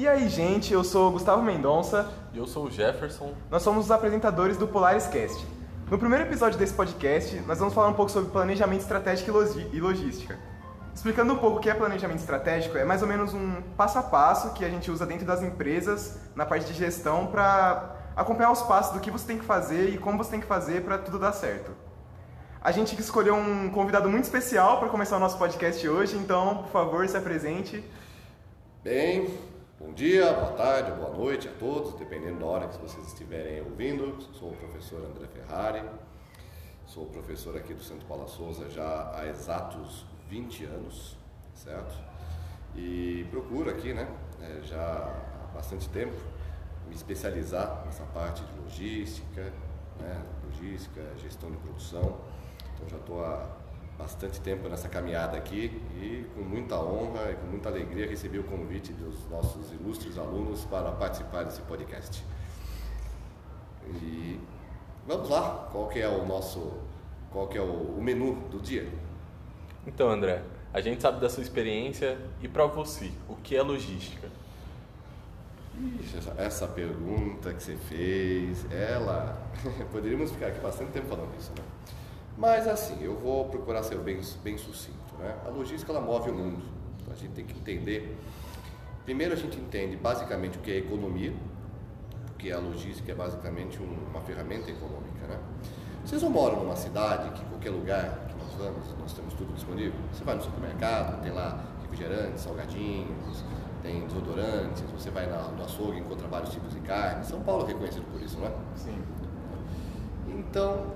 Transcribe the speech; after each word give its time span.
E 0.00 0.08
aí, 0.08 0.30
gente, 0.30 0.72
eu 0.72 0.82
sou 0.82 1.10
o 1.10 1.12
Gustavo 1.12 1.42
Mendonça. 1.42 2.10
E 2.32 2.38
eu 2.38 2.46
sou 2.46 2.64
o 2.64 2.70
Jefferson. 2.70 3.34
Nós 3.50 3.62
somos 3.62 3.84
os 3.84 3.90
apresentadores 3.90 4.56
do 4.56 4.66
Polaris 4.66 5.06
Cast. 5.06 5.46
No 5.90 5.98
primeiro 5.98 6.24
episódio 6.24 6.58
desse 6.58 6.72
podcast, 6.72 7.36
nós 7.40 7.58
vamos 7.58 7.74
falar 7.74 7.88
um 7.88 7.92
pouco 7.92 8.10
sobre 8.10 8.30
planejamento 8.30 8.80
estratégico 8.80 9.30
e 9.70 9.78
logística. 9.78 10.38
Explicando 10.94 11.34
um 11.34 11.36
pouco 11.36 11.58
o 11.58 11.60
que 11.60 11.68
é 11.68 11.74
planejamento 11.74 12.20
estratégico, 12.20 12.78
é 12.78 12.84
mais 12.86 13.02
ou 13.02 13.08
menos 13.08 13.34
um 13.34 13.60
passo 13.76 13.98
a 13.98 14.02
passo 14.02 14.54
que 14.54 14.64
a 14.64 14.70
gente 14.70 14.90
usa 14.90 15.04
dentro 15.04 15.26
das 15.26 15.42
empresas, 15.42 16.18
na 16.34 16.46
parte 16.46 16.64
de 16.68 16.72
gestão, 16.72 17.26
para 17.26 17.94
acompanhar 18.16 18.52
os 18.52 18.62
passos 18.62 18.94
do 18.94 19.00
que 19.00 19.10
você 19.10 19.26
tem 19.26 19.38
que 19.38 19.44
fazer 19.44 19.90
e 19.90 19.98
como 19.98 20.16
você 20.16 20.30
tem 20.30 20.40
que 20.40 20.46
fazer 20.46 20.82
para 20.82 20.96
tudo 20.96 21.18
dar 21.18 21.32
certo. 21.32 21.72
A 22.62 22.72
gente 22.72 22.98
escolheu 22.98 23.34
um 23.34 23.68
convidado 23.68 24.08
muito 24.08 24.24
especial 24.24 24.78
para 24.78 24.88
começar 24.88 25.18
o 25.18 25.20
nosso 25.20 25.36
podcast 25.36 25.86
hoje, 25.86 26.16
então, 26.16 26.62
por 26.62 26.70
favor, 26.70 27.06
se 27.06 27.18
apresente. 27.18 27.84
Bem, 28.82 29.28
bom 29.80 29.94
dia, 29.94 30.30
boa 30.34 30.52
tarde, 30.52 30.92
boa 30.92 31.08
noite 31.08 31.48
a 31.48 31.52
todos, 31.52 31.94
dependendo 31.94 32.40
da 32.40 32.44
hora 32.44 32.68
que 32.68 32.76
vocês 32.76 33.06
estiverem 33.06 33.62
ouvindo. 33.62 34.22
Sou 34.34 34.50
o 34.50 34.56
professor 34.56 35.02
André 35.06 35.26
Ferrari, 35.26 35.82
sou 36.86 37.06
professor 37.06 37.56
aqui 37.56 37.72
do 37.72 37.82
Centro 37.82 38.06
Paula 38.06 38.28
Souza 38.28 38.68
já 38.68 39.10
há 39.16 39.26
exatos 39.26 40.04
20 40.28 40.64
anos, 40.66 41.16
certo? 41.54 41.94
E 42.76 43.26
procuro 43.30 43.70
aqui, 43.70 43.94
né, 43.94 44.06
é, 44.42 44.60
já 44.64 44.78
há 44.78 45.54
bastante 45.54 45.88
tempo, 45.88 46.16
me 46.86 46.94
especializar 46.94 47.82
nessa 47.86 48.04
parte 48.04 48.42
de 48.44 48.60
logística, 48.60 49.50
né, 49.98 50.22
logística, 50.44 51.00
gestão 51.16 51.50
de 51.50 51.56
produção. 51.56 52.20
Então 52.74 52.86
já 52.86 52.98
estou 52.98 53.24
há 53.24 53.48
bastante 54.00 54.40
tempo 54.40 54.66
nessa 54.68 54.88
caminhada 54.88 55.36
aqui 55.36 55.82
e 55.94 56.24
com 56.34 56.40
muita 56.40 56.76
honra 56.76 57.32
e 57.32 57.34
com 57.34 57.46
muita 57.46 57.68
alegria 57.68 58.08
recebi 58.08 58.38
o 58.38 58.44
convite 58.44 58.92
dos 58.94 59.28
nossos 59.28 59.70
ilustres 59.72 60.16
alunos 60.16 60.64
para 60.64 60.90
participar 60.92 61.44
desse 61.44 61.60
podcast. 61.62 62.24
E 63.86 64.40
vamos 65.06 65.28
lá, 65.28 65.68
qual 65.70 65.88
que 65.88 66.00
é 66.00 66.08
o 66.08 66.24
nosso, 66.24 66.72
qual 67.30 67.46
que 67.48 67.58
é 67.58 67.60
o, 67.60 67.98
o 67.98 68.02
menu 68.02 68.36
do 68.48 68.58
dia? 68.58 68.90
Então, 69.86 70.08
André, 70.08 70.42
a 70.72 70.80
gente 70.80 71.02
sabe 71.02 71.20
da 71.20 71.28
sua 71.28 71.42
experiência 71.42 72.18
e 72.40 72.48
para 72.48 72.64
você, 72.64 73.10
o 73.28 73.36
que 73.36 73.54
é 73.54 73.62
logística? 73.62 74.28
Ixi, 76.00 76.16
essa, 76.16 76.34
essa 76.38 76.68
pergunta 76.68 77.52
que 77.52 77.62
você 77.62 77.76
fez, 77.76 78.64
ela 78.72 79.38
poderíamos 79.92 80.30
ficar 80.30 80.46
aqui 80.46 80.60
bastante 80.60 80.92
tempo 80.92 81.08
falando 81.08 81.30
isso, 81.38 81.50
né? 81.50 81.64
Mas 82.40 82.66
assim, 82.66 82.96
eu 83.02 83.14
vou 83.18 83.44
procurar 83.50 83.82
ser 83.82 83.98
bem, 83.98 84.18
bem 84.42 84.56
sucinto. 84.56 85.14
Né? 85.18 85.36
A 85.44 85.50
logística 85.50 85.92
ela 85.92 86.00
move 86.00 86.30
o 86.30 86.34
mundo. 86.34 86.62
Então, 87.02 87.12
a 87.12 87.16
gente 87.16 87.32
tem 87.32 87.44
que 87.44 87.52
entender. 87.52 88.18
Primeiro 89.04 89.34
a 89.34 89.36
gente 89.36 89.58
entende 89.58 89.94
basicamente 89.96 90.56
o 90.56 90.60
que 90.62 90.70
é 90.70 90.78
economia, 90.78 91.34
porque 92.28 92.50
a 92.50 92.58
logística 92.58 93.12
é 93.12 93.14
basicamente 93.14 93.78
uma 93.78 94.22
ferramenta 94.22 94.70
econômica. 94.70 95.26
Né? 95.28 95.38
Vocês 96.02 96.22
não 96.22 96.30
moram 96.30 96.64
numa 96.64 96.76
cidade 96.76 97.30
que 97.38 97.44
qualquer 97.44 97.70
lugar 97.70 98.26
que 98.26 98.34
nós 98.42 98.54
vamos, 98.54 98.98
nós 98.98 99.12
temos 99.12 99.34
tudo 99.34 99.52
disponível. 99.52 100.00
Você 100.10 100.24
vai 100.24 100.36
no 100.36 100.42
supermercado, 100.42 101.22
tem 101.22 101.32
lá 101.32 101.62
refrigerantes, 101.82 102.40
salgadinhos, 102.40 103.44
tem 103.82 104.06
desodorantes, 104.06 104.82
você 104.92 105.10
vai 105.10 105.26
no 105.26 105.62
açougue 105.62 105.98
e 105.98 106.00
encontra 106.00 106.26
vários 106.26 106.50
tipos 106.52 106.72
de 106.72 106.80
carne. 106.80 107.22
São 107.22 107.42
Paulo 107.42 107.64
é 107.64 107.66
reconhecido 107.66 108.10
por 108.10 108.22
isso, 108.22 108.38
não 108.38 108.46
é? 108.46 108.52
Sim. 108.76 108.98
Então, 110.26 110.86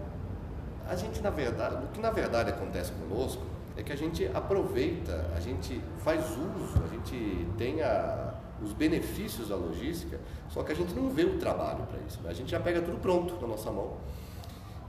a 0.89 0.97
gente 0.97 1.21
na 1.21 1.31
verdade, 1.31 1.85
o 1.85 1.89
que 1.89 2.01
na 2.01 2.11
verdade 2.11 2.51
acontece 2.51 2.93
conosco 2.93 3.43
é 3.77 3.83
que 3.83 3.93
a 3.93 3.97
gente 3.97 4.27
aproveita, 4.33 5.31
a 5.35 5.41
gente 5.41 5.81
faz 5.99 6.31
uso, 6.31 6.83
a 6.85 6.89
gente 6.89 7.49
tem 7.59 7.83
a, 7.83 8.35
os 8.63 8.73
benefícios 8.73 9.49
da 9.49 9.57
logística, 9.57 10.21
só 10.49 10.63
que 10.63 10.73
a 10.73 10.75
gente 10.75 10.95
não 10.95 11.11
vê 11.11 11.25
o 11.25 11.39
trabalho 11.39 11.85
para 11.87 11.99
isso. 12.07 12.21
Né? 12.23 12.31
A 12.31 12.35
gente 12.35 12.51
já 12.51 12.61
pega 12.61 12.81
tudo 12.81 12.99
pronto 12.99 13.35
na 13.41 13.49
nossa 13.49 13.71
mão. 13.71 13.97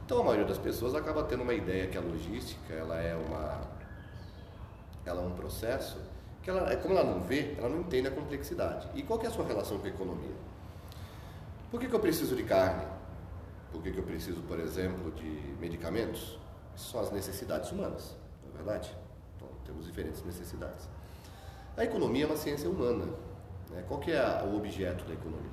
Então 0.05 0.19
a 0.19 0.23
maioria 0.23 0.45
das 0.45 0.59
pessoas 0.59 0.93
acaba 0.93 1.23
tendo 1.23 1.41
uma 1.41 1.53
ideia 1.53 1.88
que 1.88 1.97
a 1.97 2.01
logística 2.01 2.73
ela 2.73 2.95
é 3.01 3.16
uma 3.16 3.62
ela 5.06 5.22
é 5.22 5.25
um 5.25 5.31
processo 5.31 5.97
que 6.41 6.50
ela, 6.50 6.75
como 6.77 6.95
ela 6.95 7.03
não 7.03 7.22
vê, 7.22 7.56
ela 7.57 7.69
não 7.69 7.79
entende 7.79 8.07
a 8.07 8.12
complexidade. 8.12 8.88
E 8.94 9.01
qual 9.01 9.19
é 9.22 9.27
a 9.27 9.31
sua 9.31 9.45
relação 9.45 9.79
com 9.79 9.85
a 9.85 9.89
economia? 9.89 10.35
Por 11.72 11.79
que, 11.79 11.88
que 11.88 11.94
eu 11.94 12.00
preciso 12.00 12.35
de 12.35 12.44
carne? 12.44 12.85
Por 13.75 13.84
que, 13.84 13.91
que 13.91 13.97
eu 13.97 14.03
preciso, 14.03 14.41
por 14.44 14.58
exemplo, 14.58 15.12
de 15.12 15.30
medicamentos? 15.59 16.40
São 16.78 17.02
as 17.02 17.12
necessidades 17.12 17.72
humanas, 17.74 18.16
não 18.41 18.53
é 18.53 18.63
verdade? 18.63 18.96
Então, 19.36 19.50
temos 19.66 19.86
diferentes 19.86 20.24
necessidades. 20.24 20.88
A 21.75 21.84
economia 21.84 22.24
é 22.24 22.28
uma 22.28 22.38
ciência 22.38 22.69
humana. 22.69 23.06
Né? 23.69 23.84
Qual 23.86 24.00
que 24.00 24.12
é 24.12 24.44
o 24.46 24.56
objeto 24.56 25.03
da 25.03 25.13
economia? 25.13 25.52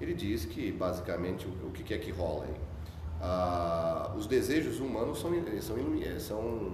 Ele 0.00 0.14
diz 0.14 0.44
que, 0.44 0.70
basicamente, 0.70 1.48
o, 1.48 1.72
que, 1.72 1.92
é 1.92 1.98
que 1.98 2.12
rola 2.12 2.44
aí? 2.44 2.54
Ah, 3.20 4.14
os 4.16 4.28
desejos 4.28 4.78
humanos 4.78 5.18
são, 5.18 5.32
são, 5.60 6.20
são 6.20 6.72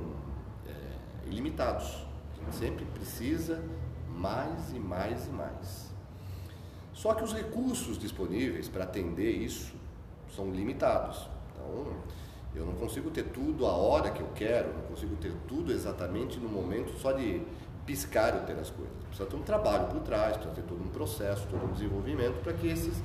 é, 0.67 1.29
ilimitados. 1.29 2.07
A 2.35 2.45
gente 2.45 2.57
sempre 2.57 2.85
precisa 2.85 3.63
mais 4.07 4.71
e 4.75 4.79
mais 4.79 5.27
e 5.29 5.31
mais. 5.31 5.91
Só 6.93 7.15
que 7.15 7.25
os 7.25 7.33
recursos 7.33 7.99
disponíveis 7.99 8.69
para 8.69 8.85
atender 8.85 9.31
isso 9.31 9.81
são 10.35 10.51
limitados. 10.51 11.29
Então, 11.55 11.93
eu 12.55 12.67
não 12.67 12.75
consigo 12.75 13.11
ter 13.11 13.25
tudo 13.25 13.67
a 13.67 13.73
hora 13.73 14.11
que 14.11 14.21
eu 14.21 14.29
quero, 14.35 14.75
não 14.75 14.83
consigo 14.83 15.17
ter 15.17 15.33
tudo 15.49 15.73
exatamente 15.73 16.39
no 16.39 16.49
momento 16.49 16.93
só 16.99 17.13
de 17.13 17.43
piscar 17.87 18.35
eu 18.35 18.43
ter 18.45 18.59
as 18.59 18.71
coisas. 18.71 18.93
Precisa 19.09 19.29
ter 19.29 19.37
um 19.37 19.43
trabalho 19.43 19.87
por 19.87 20.01
trás, 20.01 20.37
precisa 20.37 20.55
ter 20.55 20.63
todo 20.63 20.83
um 20.83 20.89
processo, 20.89 21.47
todo 21.49 21.65
um 21.65 21.73
desenvolvimento 21.73 22.43
para 22.43 22.53
que 22.53 22.67
esses, 22.69 23.03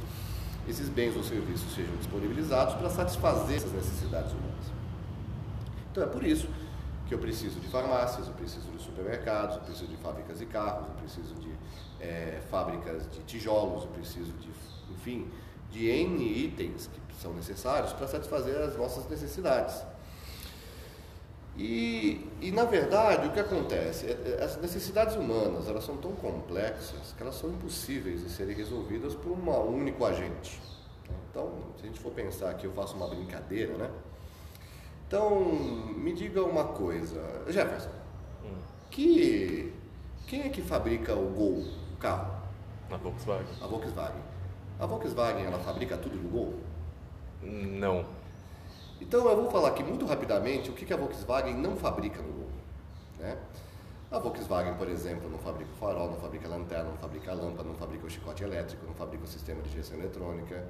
esses 0.67 0.89
bens 0.89 1.15
ou 1.15 1.23
serviços 1.23 1.73
sejam 1.73 1.95
disponibilizados 1.95 2.75
para 2.75 2.89
satisfazer 2.89 3.57
essas 3.57 3.71
necessidades 3.71 4.31
humanas. 4.33 4.71
Então 5.91 6.03
é 6.03 6.07
por 6.07 6.23
isso 6.23 6.47
que 7.07 7.13
eu 7.13 7.19
preciso 7.19 7.59
de 7.59 7.67
farmácias, 7.69 8.27
eu 8.27 8.33
preciso 8.33 8.69
de 8.69 8.83
supermercados, 8.83 9.55
eu 9.55 9.61
preciso 9.61 9.87
de 9.87 9.97
fábricas 9.97 10.39
de 10.39 10.45
carros, 10.45 10.89
eu 10.89 10.95
preciso 10.95 11.33
de 11.35 11.51
é, 12.01 12.41
fábricas 12.51 13.09
de 13.09 13.19
tijolos, 13.21 13.83
eu 13.83 13.89
preciso 13.91 14.31
de, 14.33 14.49
enfim, 14.91 15.27
de 15.71 15.87
N 15.87 16.23
itens 16.23 16.87
que 16.87 17.15
são 17.21 17.33
necessários 17.33 17.93
para 17.93 18.07
satisfazer 18.07 18.57
as 18.57 18.75
nossas 18.77 19.07
necessidades. 19.09 19.83
E, 21.57 22.29
e, 22.39 22.51
na 22.51 22.65
verdade 22.65 23.27
o 23.27 23.31
que 23.31 23.39
acontece? 23.39 24.05
É, 24.05 24.37
é, 24.39 24.43
as 24.43 24.57
necessidades 24.57 25.15
humanas 25.15 25.67
elas 25.67 25.83
são 25.83 25.97
tão 25.97 26.11
complexas 26.11 27.15
que 27.17 27.23
elas 27.23 27.33
são 27.33 27.49
impossíveis 27.49 28.23
de 28.23 28.29
serem 28.29 28.55
resolvidas 28.55 29.15
por 29.15 29.31
um 29.31 29.75
único 29.75 30.05
agente. 30.05 30.61
Então, 31.31 31.51
se 31.77 31.83
a 31.83 31.87
gente 31.87 31.99
for 31.99 32.11
pensar 32.11 32.53
que 32.53 32.67
eu 32.67 32.71
faço 32.73 32.95
uma 32.95 33.07
brincadeira, 33.07 33.73
né? 33.75 33.89
Então, 35.07 35.39
me 35.41 36.13
diga 36.13 36.43
uma 36.43 36.65
coisa, 36.65 37.21
Jefferson, 37.47 37.89
hum. 38.43 38.57
que 38.91 39.73
quem 40.27 40.41
é 40.41 40.49
que 40.49 40.61
fabrica 40.61 41.15
o 41.15 41.29
Gol, 41.29 41.63
o 41.93 41.97
carro? 41.97 42.35
A 42.91 42.97
Volkswagen. 42.97 43.47
A 43.61 43.67
Volkswagen. 43.67 44.21
A 44.79 44.85
Volkswagen 44.85 45.45
ela 45.45 45.57
fabrica 45.59 45.97
tudo 45.97 46.15
no 46.15 46.29
Gol? 46.29 46.53
Não. 47.41 48.05
Então 49.01 49.27
eu 49.27 49.35
vou 49.35 49.49
falar 49.49 49.69
aqui 49.69 49.83
muito 49.83 50.05
rapidamente 50.05 50.69
o 50.69 50.73
que 50.73 50.93
a 50.93 50.97
Volkswagen 50.97 51.55
não 51.55 51.75
fabrica 51.75 52.21
no 52.21 52.31
Gol. 52.31 52.49
Né? 53.19 53.37
A 54.11 54.19
Volkswagen, 54.19 54.75
por 54.75 54.87
exemplo, 54.87 55.29
não 55.29 55.39
fabrica 55.39 55.71
o 55.71 55.75
farol, 55.75 56.11
não 56.11 56.17
fabrica 56.17 56.47
lanterna, 56.47 56.91
não 56.91 56.97
fabrica 56.97 57.33
lâmpada, 57.33 57.67
não 57.67 57.75
fabrica 57.75 58.05
o 58.05 58.09
chicote 58.09 58.43
elétrico, 58.43 58.85
não 58.85 58.93
fabrica 58.93 59.23
o 59.23 59.27
sistema 59.27 59.61
de 59.63 59.69
gestão 59.69 59.97
eletrônica, 59.97 60.63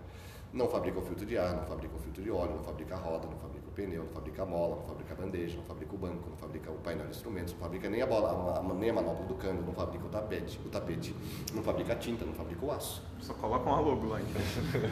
não 0.53 0.68
fabrica 0.68 1.00
o 1.00 1.02
filtro 1.02 1.25
de 1.25 1.38
ar, 1.38 1.56
não 1.56 1.66
fabrica 1.66 1.96
o 1.96 2.00
filtro 2.00 2.24
de 2.24 2.31
óleo, 2.31 2.56
não 2.56 2.63
fabrica 2.63 2.96
a 2.96 2.97
roda, 2.97 3.28
não 3.28 3.38
fabrica 3.38 3.68
o 3.68 3.72
pneu, 3.72 4.03
não 4.03 4.12
fabrica 4.12 4.44
a 4.44 4.46
mola, 4.46 4.78
não 4.78 4.84
fabrica 4.84 5.13
a 5.13 5.18
bandeja, 5.18 5.58
não 5.58 5.63
fabrica 5.63 5.94
o 5.94 5.97
banco, 5.97 6.30
não 6.30 6.38
fabrica 6.38 6.72
o 6.72 6.75
painel 6.75 7.06
de 7.06 7.12
instrumentos, 7.12 7.53
não 7.53 7.59
fabrica 7.59 7.90
nem 7.90 8.02
a 8.02 8.08
bola, 8.08 8.58
a, 8.58 8.74
nem 8.74 8.90
a 8.90 8.94
manopla 8.94 9.25
do 9.25 9.35
câmbio, 9.35 9.63
não 9.66 9.74
fabrica 9.74 10.06
o 10.06 10.09
tapete, 10.09 10.59
o 10.66 10.69
tapete, 10.69 11.16
não 11.53 11.62
fabrica 11.62 11.94
a 11.94 11.96
tinta, 11.96 12.26
não 12.26 12.34
fabrica 12.34 12.66
o 12.66 12.72
aço. 12.72 13.03
Só 13.20 13.34
coloca 13.34 13.70
uma 13.70 13.79
logo 13.79 14.08
lá 14.08 14.20
então. 14.22 14.41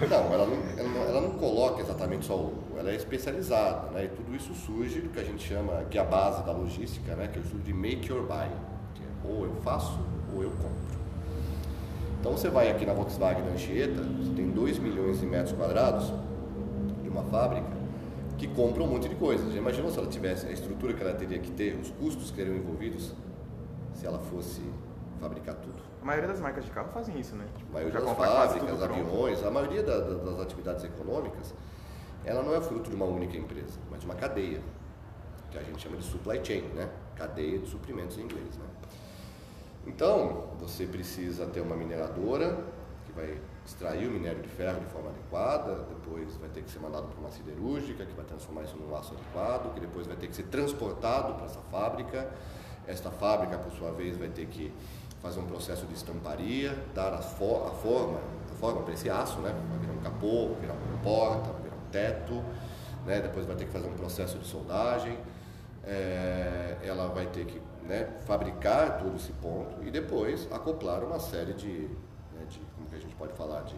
Não, 0.10 0.34
ela 0.34 0.46
não, 0.46 0.58
ela 0.78 0.90
não, 0.90 1.02
ela 1.04 1.22
não 1.22 1.32
coloca 1.38 1.82
exatamente 1.82 2.26
só 2.26 2.36
o 2.36 2.44
logo, 2.44 2.78
ela 2.78 2.92
é 2.92 2.96
especializada, 2.96 3.92
né? 3.92 4.06
E 4.06 4.10
tudo 4.10 4.36
isso 4.36 4.54
surge 4.54 5.00
do 5.00 5.10
que 5.10 5.20
a 5.20 5.24
gente 5.24 5.48
chama, 5.48 5.84
que 5.86 5.98
é 5.98 6.02
a 6.02 6.06
base 6.06 6.44
da 6.44 6.52
logística, 6.52 7.16
né? 7.16 7.28
Que 7.28 7.40
é 7.40 7.42
o 7.42 7.46
estudo 7.46 7.64
de 7.64 7.74
make 7.74 8.12
or 8.12 8.24
buy, 8.24 8.50
que 8.94 9.04
é 9.04 9.32
ou 9.32 9.46
eu 9.46 9.56
faço 9.62 10.00
ou 10.36 10.44
eu 10.44 10.52
compro. 10.52 10.95
Então 12.26 12.36
você 12.36 12.50
vai 12.50 12.72
aqui 12.72 12.88
na 12.88 12.94
Volkswagen 12.94 13.48
Anchieta, 13.54 14.02
você 14.02 14.34
tem 14.34 14.50
2 14.50 14.80
milhões 14.80 15.20
de 15.20 15.28
metros 15.28 15.52
quadrados 15.52 16.12
de 17.04 17.08
uma 17.08 17.22
fábrica 17.26 17.68
que 18.36 18.48
compra 18.48 18.82
um 18.82 18.88
monte 18.88 19.08
de 19.08 19.14
coisas. 19.14 19.54
Já 19.54 19.60
imaginou 19.60 19.92
se 19.92 20.00
ela 20.00 20.08
tivesse 20.08 20.48
a 20.48 20.52
estrutura 20.52 20.96
que 20.96 21.04
ela 21.04 21.14
teria 21.14 21.38
que 21.38 21.52
ter, 21.52 21.76
os 21.76 21.92
custos 21.92 22.32
que 22.32 22.38
seriam 22.38 22.56
envolvidos 22.56 23.14
se 23.94 24.08
ela 24.08 24.18
fosse 24.18 24.64
fabricar 25.22 25.54
tudo? 25.58 25.76
A 26.02 26.06
maioria 26.06 26.28
das 26.28 26.40
marcas 26.40 26.66
de 26.66 26.72
carro 26.72 26.90
fazem 26.92 27.20
isso, 27.20 27.36
né? 27.36 27.46
Tipo, 27.56 27.70
a 27.70 27.74
maioria 27.76 28.02
das 28.02 28.18
fábricas, 28.18 28.82
aviões, 28.82 29.44
a 29.44 29.52
maioria 29.52 29.84
da, 29.84 30.00
da, 30.00 30.16
das 30.16 30.40
atividades 30.40 30.84
econômicas, 30.84 31.54
ela 32.24 32.42
não 32.42 32.56
é 32.56 32.60
fruto 32.60 32.90
de 32.90 32.96
uma 32.96 33.06
única 33.06 33.38
empresa, 33.38 33.80
mas 33.92 34.00
de 34.00 34.08
uma 34.08 34.16
cadeia, 34.16 34.62
que 35.52 35.60
a 35.60 35.62
gente 35.62 35.80
chama 35.80 35.98
de 35.98 36.04
supply 36.04 36.44
chain, 36.44 36.64
né? 36.74 36.90
Cadeia 37.16 37.60
de 37.60 37.68
suprimentos 37.68 38.18
em 38.18 38.22
inglês, 38.22 38.58
né? 38.58 38.66
Então, 39.86 40.50
você 40.60 40.86
precisa 40.86 41.46
ter 41.46 41.62
uma 41.62 41.76
mineradora 41.76 42.58
que 43.06 43.12
vai 43.12 43.40
extrair 43.66 44.08
o 44.08 44.12
minério 44.12 44.42
de 44.42 44.50
ferro 44.50 44.80
de 44.80 44.86
forma 44.88 45.10
adequada, 45.10 45.86
depois 45.90 46.36
vai 46.38 46.50
ter 46.50 46.64
que 46.64 46.70
ser 46.70 46.80
mandado 46.80 47.08
para 47.08 47.20
uma 47.20 47.32
siderúrgica 47.32 48.06
que 48.06 48.14
vai 48.14 48.26
transformar 48.26 48.64
isso 48.64 48.76
num 48.78 48.96
aço 48.96 49.14
adequado, 49.14 49.74
que 49.74 49.80
depois 49.80 50.08
vai 50.08 50.16
ter 50.16 50.28
que 50.28 50.36
ser 50.36 50.44
transportado 50.44 51.36
para 51.36 51.46
essa 51.46 51.60
fábrica. 51.72 52.30
Esta 52.88 53.10
fábrica, 53.10 53.58
por 53.58 53.72
sua 53.72 53.92
vez, 53.92 54.18
vai 54.18 54.30
ter 54.30 54.46
que 54.46 54.72
fazer 55.22 55.40
um 55.40 55.46
processo 55.46 55.86
de 55.88 55.96
estamparia, 55.96 56.78
dar 56.94 57.14
a, 57.14 57.18
a 57.18 57.22
forma, 57.22 58.20
a 58.52 58.56
forma 58.60 58.82
para 58.84 58.94
esse 58.94 59.10
aço, 59.10 59.40
né? 59.40 59.56
Vai 59.70 59.80
virar 59.80 59.94
um 59.94 60.02
capô, 60.02 60.50
vai 60.50 60.62
virar 60.62 60.74
uma 60.74 60.98
porta, 61.04 61.52
vai 61.52 61.64
virar 61.64 61.76
um 61.76 61.90
teto, 61.92 62.44
né? 63.06 63.22
Depois 63.22 63.46
vai 63.48 63.56
ter 63.56 63.66
que 63.66 63.72
fazer 63.72 63.88
um 63.88 63.94
processo 63.94 64.38
de 64.38 64.46
soldagem. 64.46 65.18
É, 65.84 66.78
ela 66.84 67.08
vai 67.08 67.26
ter 67.28 67.46
que 67.46 67.60
né, 67.86 68.10
fabricar 68.26 69.00
todo 69.00 69.16
esse 69.16 69.32
ponto 69.34 69.84
e 69.84 69.92
depois 69.92 70.52
acoplar 70.52 71.04
uma 71.04 71.20
série 71.20 71.54
de, 71.54 71.88
né, 72.34 72.46
de 72.50 72.60
como 72.76 72.88
que 72.90 72.96
a 72.96 73.00
gente 73.00 73.16
pode 73.16 73.34
falar, 73.34 73.62
de, 73.62 73.76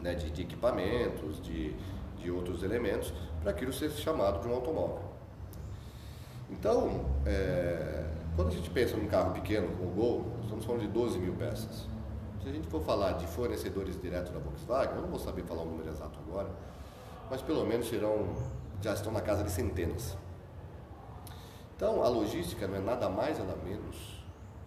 né, 0.00 0.14
de, 0.14 0.30
de 0.30 0.42
equipamentos, 0.42 1.40
de, 1.40 1.74
de 2.18 2.30
outros 2.30 2.62
elementos, 2.62 3.12
para 3.40 3.50
aquilo 3.50 3.72
ser 3.72 3.90
chamado 3.90 4.40
de 4.40 4.48
um 4.48 4.54
automóvel. 4.54 5.14
Então, 6.50 7.04
é, 7.24 8.04
quando 8.36 8.48
a 8.48 8.50
gente 8.52 8.68
pensa 8.70 8.96
num 8.96 9.06
carro 9.06 9.32
pequeno, 9.32 9.68
como 9.76 9.90
o 9.90 9.94
Gol, 9.94 10.26
nós 10.36 10.44
estamos 10.44 10.64
falando 10.64 10.82
de 10.82 10.88
12 10.88 11.18
mil 11.18 11.34
peças. 11.34 11.86
Se 12.42 12.48
a 12.48 12.52
gente 12.52 12.66
for 12.68 12.82
falar 12.82 13.12
de 13.12 13.26
fornecedores 13.26 14.00
diretos 14.00 14.30
da 14.30 14.38
Volkswagen, 14.38 14.96
eu 14.96 15.02
não 15.02 15.08
vou 15.08 15.18
saber 15.18 15.44
falar 15.44 15.62
o 15.62 15.66
número 15.66 15.88
exato 15.88 16.18
agora, 16.26 16.50
mas 17.30 17.40
pelo 17.40 17.64
menos 17.64 17.88
serão, 17.88 18.34
já 18.82 18.92
estão 18.92 19.10
na 19.12 19.20
casa 19.20 19.42
de 19.42 19.50
centenas. 19.50 20.16
Então, 21.76 22.02
a 22.02 22.08
logística 22.08 22.66
não 22.68 22.76
é 22.76 22.80
nada 22.80 23.08
mais 23.08 23.38
nada 23.38 23.56
menos 23.56 24.22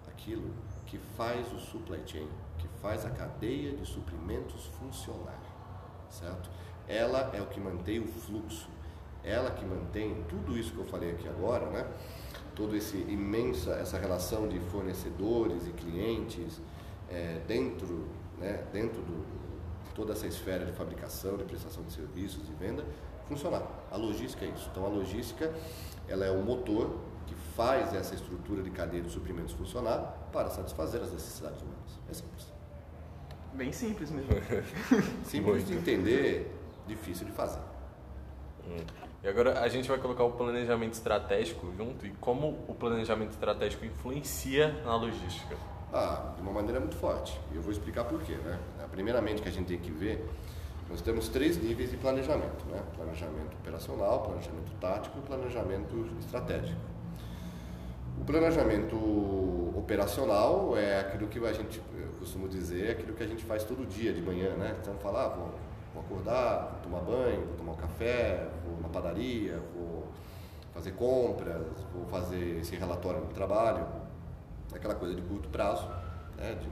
aquilo 0.07 0.51
que 0.85 0.97
faz 1.15 1.51
o 1.53 1.59
supply 1.59 2.01
chain, 2.05 2.27
que 2.57 2.67
faz 2.81 3.05
a 3.05 3.09
cadeia 3.09 3.75
de 3.75 3.85
suprimentos 3.85 4.65
funcionar, 4.79 5.39
certo? 6.09 6.49
Ela 6.87 7.31
é 7.33 7.41
o 7.41 7.47
que 7.47 7.59
mantém 7.59 7.99
o 7.99 8.07
fluxo, 8.07 8.69
ela 9.23 9.51
que 9.51 9.65
mantém 9.65 10.23
tudo 10.29 10.57
isso 10.57 10.71
que 10.73 10.79
eu 10.79 10.85
falei 10.85 11.11
aqui 11.11 11.27
agora, 11.27 11.65
né? 11.69 11.87
Todo 12.55 12.75
esse 12.75 12.97
imensa 12.97 13.71
essa 13.71 13.97
relação 13.97 14.47
de 14.47 14.59
fornecedores 14.59 15.67
e 15.67 15.71
clientes 15.71 16.59
é, 17.09 17.41
dentro, 17.47 18.07
né? 18.37 18.65
Dentro 18.71 19.01
do 19.01 19.47
toda 19.97 20.13
essa 20.13 20.27
esfera 20.27 20.63
de 20.63 20.71
fabricação, 20.73 21.37
de 21.37 21.43
prestação 21.43 21.83
de 21.83 21.91
serviços, 21.91 22.45
de 22.45 22.53
venda, 22.53 22.85
funcionar. 23.27 23.63
A 23.91 23.97
logística 23.97 24.45
é 24.45 24.49
isso. 24.49 24.69
Então 24.71 24.85
a 24.85 24.89
logística 24.89 25.51
ela 26.07 26.25
é 26.25 26.31
o 26.31 26.41
motor 26.41 26.99
que 27.25 27.35
faz 27.55 27.93
essa 27.93 28.15
estrutura 28.15 28.63
de 28.63 28.69
cadeia 28.69 29.03
de 29.03 29.09
suprimentos 29.09 29.53
funcionar 29.53 30.29
para 30.31 30.49
satisfazer 30.49 31.01
as 31.01 31.11
necessidades 31.11 31.61
humanas. 31.61 31.99
É 32.09 32.13
simples. 32.13 32.53
Bem 33.53 33.71
simples 33.71 34.11
mesmo. 34.11 34.29
simples 35.25 35.65
de 35.65 35.73
entender, 35.73 36.55
difícil 36.87 37.25
de 37.25 37.31
fazer. 37.31 37.59
Hum. 38.65 38.77
E 39.23 39.27
agora 39.27 39.59
a 39.61 39.67
gente 39.67 39.89
vai 39.89 39.97
colocar 39.97 40.23
o 40.23 40.31
planejamento 40.31 40.93
estratégico 40.93 41.73
junto 41.75 42.05
e 42.05 42.11
como 42.11 42.63
o 42.67 42.75
planejamento 42.75 43.31
estratégico 43.31 43.85
influencia 43.85 44.71
na 44.85 44.95
logística. 44.95 45.55
Ah, 45.91 46.33
de 46.35 46.41
uma 46.41 46.51
maneira 46.51 46.79
muito 46.79 46.95
forte. 46.95 47.39
E 47.51 47.55
eu 47.55 47.61
vou 47.61 47.71
explicar 47.71 48.03
por 48.03 48.21
quê. 48.21 48.33
Né? 48.33 48.59
Primeiramente 48.91 49.41
que 49.41 49.49
a 49.49 49.51
gente 49.51 49.67
tem 49.67 49.79
que 49.79 49.91
ver 49.91 50.23
nós 50.89 51.01
temos 51.01 51.27
três 51.27 51.61
níveis 51.61 51.91
de 51.91 51.97
planejamento, 51.97 52.65
né? 52.71 52.81
Planejamento 52.95 53.57
operacional, 53.59 54.23
planejamento 54.23 54.71
tático 54.79 55.19
e 55.19 55.21
planejamento 55.21 56.09
estratégico. 56.19 56.79
O 58.19 58.23
planejamento 58.23 58.95
operacional 59.75 60.77
é 60.77 60.99
aquilo 61.01 61.27
que 61.27 61.39
a 61.45 61.53
gente, 61.53 61.81
eu 61.97 62.09
costumo 62.19 62.47
dizer, 62.47 62.87
é 62.87 62.91
aquilo 62.91 63.13
que 63.13 63.23
a 63.23 63.27
gente 63.27 63.43
faz 63.43 63.63
todo 63.63 63.85
dia 63.85 64.13
de 64.13 64.21
manhã, 64.21 64.55
né? 64.55 64.75
Então, 64.81 64.95
falar, 64.95 65.25
ah, 65.25 65.29
vou, 65.29 65.51
vou 65.93 66.03
acordar, 66.03 66.71
vou 66.71 66.81
tomar 66.81 67.01
banho, 67.01 67.45
vou 67.45 67.55
tomar 67.57 67.73
um 67.73 67.77
café, 67.77 68.47
vou 68.65 68.79
na 68.81 68.87
padaria, 68.87 69.61
vou 69.75 70.07
fazer 70.73 70.91
compras, 70.91 71.65
vou 71.93 72.05
fazer 72.07 72.59
esse 72.59 72.75
relatório 72.75 73.21
do 73.21 73.33
trabalho, 73.33 73.85
aquela 74.73 74.95
coisa 74.95 75.15
de 75.15 75.21
curto 75.21 75.49
prazo, 75.49 75.87
né? 76.37 76.55
De, 76.55 76.67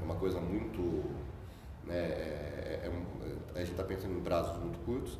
é 0.00 0.04
uma 0.04 0.16
coisa 0.16 0.38
muito 0.40 1.04
né, 1.86 1.96
é, 1.96 2.80
é 2.84 2.90
um, 2.90 3.54
a 3.54 3.60
gente 3.60 3.70
está 3.70 3.84
pensando 3.84 4.14
em 4.18 4.20
prazos 4.20 4.56
muito 4.58 4.78
curtos, 4.84 5.18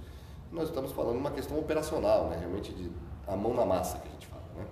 nós 0.52 0.68
estamos 0.68 0.92
falando 0.92 1.16
uma 1.18 1.30
questão 1.30 1.58
operacional, 1.58 2.28
né, 2.28 2.36
realmente 2.38 2.72
de 2.72 2.90
a 3.26 3.36
mão 3.36 3.54
na 3.54 3.64
massa 3.64 3.98
que 3.98 4.08
a 4.08 4.10
gente 4.10 4.26
fala. 4.26 4.42
Né? 4.56 4.66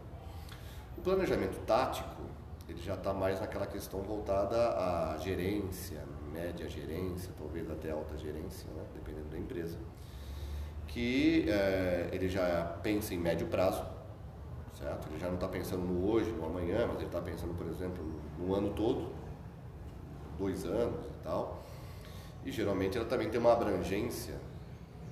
O 0.96 1.00
planejamento 1.00 1.58
tático, 1.66 2.22
ele 2.68 2.80
já 2.80 2.94
está 2.94 3.12
mais 3.12 3.40
naquela 3.40 3.66
questão 3.66 4.00
voltada 4.00 4.56
à 4.56 5.16
gerência, 5.18 6.02
média 6.32 6.68
gerência, 6.68 7.32
talvez 7.36 7.70
até 7.70 7.90
alta 7.90 8.16
gerência, 8.16 8.68
né, 8.74 8.82
dependendo 8.94 9.28
da 9.28 9.38
empresa, 9.38 9.78
que 10.86 11.48
é, 11.48 12.08
ele 12.12 12.28
já 12.28 12.76
pensa 12.82 13.14
em 13.14 13.18
médio 13.18 13.46
prazo, 13.48 13.84
certo? 14.78 15.08
Ele 15.08 15.18
já 15.18 15.28
não 15.28 15.34
está 15.34 15.48
pensando 15.48 15.82
no 15.82 16.10
hoje, 16.10 16.30
no 16.30 16.46
amanhã, 16.46 16.86
mas 16.86 16.96
ele 16.96 17.06
está 17.06 17.20
pensando, 17.20 17.54
por 17.56 17.66
exemplo, 17.66 18.04
no 18.38 18.54
ano 18.54 18.70
todo, 18.70 19.10
dois 20.38 20.64
anos 20.64 21.06
e 21.06 21.22
tal. 21.22 21.63
E 22.44 22.50
geralmente 22.50 22.96
ela 22.96 23.06
também 23.06 23.28
tem 23.28 23.40
uma 23.40 23.52
abrangência, 23.52 24.34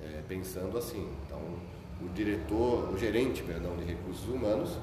é, 0.03 0.23
pensando 0.29 0.77
assim. 0.77 1.09
Então, 1.27 1.41
o 2.01 2.09
diretor, 2.11 2.93
o 2.93 2.99
gerente, 2.99 3.43
perdão, 3.43 3.77
de 3.77 3.85
recursos 3.85 4.29
humanos, 4.29 4.77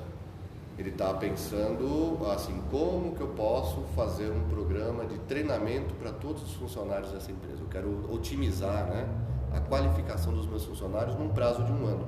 ele 0.77 0.89
está 0.89 1.13
pensando 1.13 2.25
assim, 2.31 2.57
como 2.71 3.13
que 3.13 3.19
eu 3.19 3.27
posso 3.27 3.81
fazer 3.95 4.31
um 4.31 4.47
programa 4.47 5.05
de 5.05 5.17
treinamento 5.19 5.93
para 5.95 6.11
todos 6.13 6.41
os 6.41 6.53
funcionários 6.53 7.11
dessa 7.11 7.29
empresa? 7.29 7.61
Eu 7.61 7.67
quero 7.67 8.13
otimizar 8.13 8.85
né, 8.85 9.05
a 9.53 9.59
qualificação 9.59 10.33
dos 10.33 10.47
meus 10.47 10.63
funcionários 10.63 11.15
num 11.17 11.29
prazo 11.29 11.63
de 11.65 11.71
um 11.73 11.85
ano. 11.85 12.07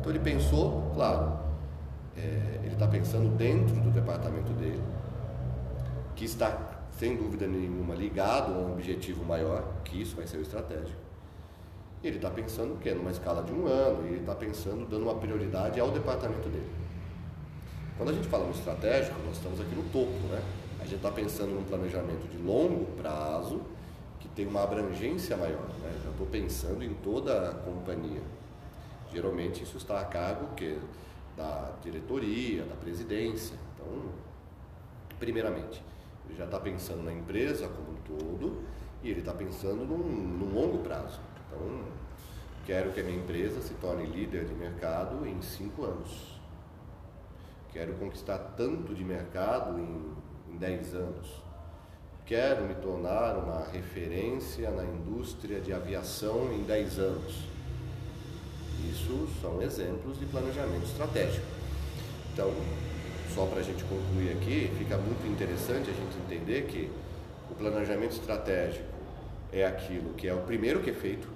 Então 0.00 0.10
ele 0.10 0.18
pensou, 0.18 0.90
claro, 0.94 1.38
é, 2.16 2.60
ele 2.64 2.72
está 2.72 2.86
pensando 2.86 3.36
dentro 3.36 3.76
do 3.76 3.90
departamento 3.90 4.50
dele, 4.54 4.82
que 6.14 6.24
está 6.24 6.75
sem 6.98 7.16
dúvida 7.16 7.46
nenhuma, 7.46 7.94
ligado 7.94 8.54
a 8.54 8.56
um 8.56 8.72
objetivo 8.72 9.24
maior, 9.24 9.64
que 9.84 10.00
isso 10.00 10.16
vai 10.16 10.26
ser 10.26 10.38
o 10.38 10.42
estratégico. 10.42 10.98
Ele 12.02 12.16
está 12.16 12.30
pensando 12.30 12.74
o 12.74 12.76
quê? 12.78 12.92
Numa 12.92 13.10
escala 13.10 13.42
de 13.42 13.52
um 13.52 13.66
ano, 13.66 14.06
e 14.06 14.08
ele 14.08 14.20
está 14.20 14.34
pensando, 14.34 14.86
dando 14.88 15.02
uma 15.02 15.14
prioridade 15.14 15.78
ao 15.78 15.90
departamento 15.90 16.48
dele. 16.48 16.70
Quando 17.96 18.10
a 18.10 18.12
gente 18.12 18.28
fala 18.28 18.44
no 18.44 18.52
estratégico, 18.52 19.16
nós 19.24 19.36
estamos 19.36 19.60
aqui 19.60 19.74
no 19.74 19.82
topo, 19.84 20.12
né? 20.28 20.42
A 20.78 20.84
gente 20.84 20.96
está 20.96 21.10
pensando 21.10 21.54
num 21.54 21.64
planejamento 21.64 22.28
de 22.28 22.38
longo 22.38 22.84
prazo, 22.92 23.60
que 24.20 24.28
tem 24.28 24.46
uma 24.46 24.62
abrangência 24.62 25.36
maior, 25.36 25.68
né? 25.82 25.92
Estou 26.10 26.26
pensando 26.26 26.82
em 26.84 26.94
toda 26.94 27.50
a 27.50 27.54
companhia. 27.54 28.22
Geralmente 29.12 29.62
isso 29.62 29.76
está 29.76 30.00
a 30.00 30.04
cargo 30.04 30.54
que 30.54 30.78
da 31.36 31.72
diretoria, 31.82 32.64
da 32.64 32.74
presidência. 32.74 33.56
Então, 33.74 33.86
primeiramente, 35.18 35.82
ele 36.26 36.36
já 36.36 36.44
está 36.44 36.58
pensando 36.58 37.02
na 37.02 37.12
empresa 37.12 37.68
como 37.68 37.92
um 37.92 38.18
todo 38.18 38.62
e 39.02 39.10
ele 39.10 39.20
está 39.20 39.32
pensando 39.32 39.84
num, 39.84 39.98
num, 39.98 40.54
longo 40.54 40.78
prazo. 40.78 41.20
Então, 41.46 41.84
quero 42.64 42.92
que 42.92 43.00
a 43.00 43.04
minha 43.04 43.18
empresa 43.18 43.60
se 43.60 43.74
torne 43.74 44.06
líder 44.06 44.44
de 44.44 44.54
mercado 44.54 45.26
em 45.26 45.40
cinco 45.40 45.84
anos. 45.84 46.40
Quero 47.72 47.94
conquistar 47.94 48.38
tanto 48.56 48.94
de 48.94 49.04
mercado 49.04 49.78
em, 49.78 50.52
em 50.52 50.56
dez 50.56 50.94
anos. 50.94 51.42
Quero 52.24 52.64
me 52.64 52.74
tornar 52.74 53.36
uma 53.36 53.64
referência 53.66 54.70
na 54.70 54.84
indústria 54.84 55.60
de 55.60 55.72
aviação 55.72 56.52
em 56.52 56.64
dez 56.64 56.98
anos. 56.98 57.44
Isso 58.90 59.28
são 59.40 59.62
exemplos 59.62 60.18
de 60.18 60.26
planejamento 60.26 60.84
estratégico. 60.84 61.46
Então, 62.32 62.50
só 63.34 63.46
para 63.46 63.60
a 63.60 63.62
gente 63.62 63.84
concluir 63.84 64.32
aqui, 64.32 64.70
fica 64.78 64.96
muito 64.96 65.26
interessante 65.26 65.90
a 65.90 65.92
gente 65.92 66.16
entender 66.24 66.66
que 66.66 66.90
o 67.50 67.54
planejamento 67.54 68.12
estratégico 68.12 68.84
é 69.52 69.64
aquilo 69.64 70.14
que 70.14 70.28
é 70.28 70.34
o 70.34 70.42
primeiro 70.42 70.80
que 70.80 70.90
é 70.90 70.94
feito, 70.94 71.28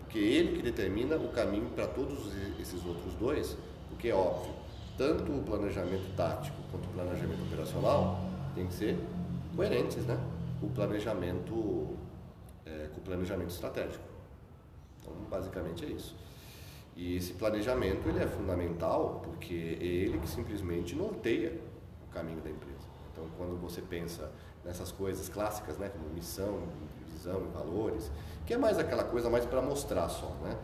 porque 0.00 0.18
é 0.18 0.22
ele 0.22 0.56
que 0.56 0.62
determina 0.62 1.16
o 1.16 1.28
caminho 1.28 1.70
para 1.70 1.86
todos 1.86 2.32
esses 2.60 2.84
outros 2.84 3.14
dois, 3.14 3.56
porque 3.88 4.08
é 4.08 4.14
óbvio, 4.14 4.52
tanto 4.96 5.32
o 5.32 5.42
planejamento 5.42 6.14
tático 6.16 6.56
quanto 6.70 6.86
o 6.86 6.92
planejamento 6.92 7.42
operacional 7.42 8.20
tem 8.54 8.66
que 8.66 8.74
ser 8.74 8.98
coerentes, 9.54 10.04
né? 10.06 10.18
O 10.62 10.68
planejamento 10.68 11.96
é, 12.64 12.88
com 12.92 13.00
o 13.00 13.04
planejamento 13.04 13.50
estratégico. 13.50 14.04
Então, 15.00 15.12
basicamente 15.30 15.84
é 15.84 15.88
isso. 15.88 16.14
E 16.96 17.16
esse 17.16 17.34
planejamento 17.34 18.08
ele 18.08 18.22
é 18.22 18.26
fundamental 18.26 19.20
porque 19.22 19.76
é 19.78 19.84
ele 19.84 20.18
que 20.18 20.28
simplesmente 20.28 20.96
norteia 20.96 21.52
o 22.08 22.12
caminho 22.12 22.40
da 22.40 22.48
empresa. 22.48 22.86
Então, 23.12 23.26
quando 23.36 23.60
você 23.60 23.82
pensa 23.82 24.32
nessas 24.64 24.90
coisas 24.90 25.28
clássicas, 25.28 25.76
né, 25.76 25.90
como 25.90 26.08
missão, 26.08 26.62
visão 27.06 27.42
e 27.44 27.54
valores, 27.54 28.10
que 28.46 28.54
é 28.54 28.56
mais 28.56 28.78
aquela 28.78 29.04
coisa 29.04 29.28
mais 29.28 29.44
para 29.44 29.60
mostrar 29.60 30.08
só, 30.08 30.28
né? 30.42 30.56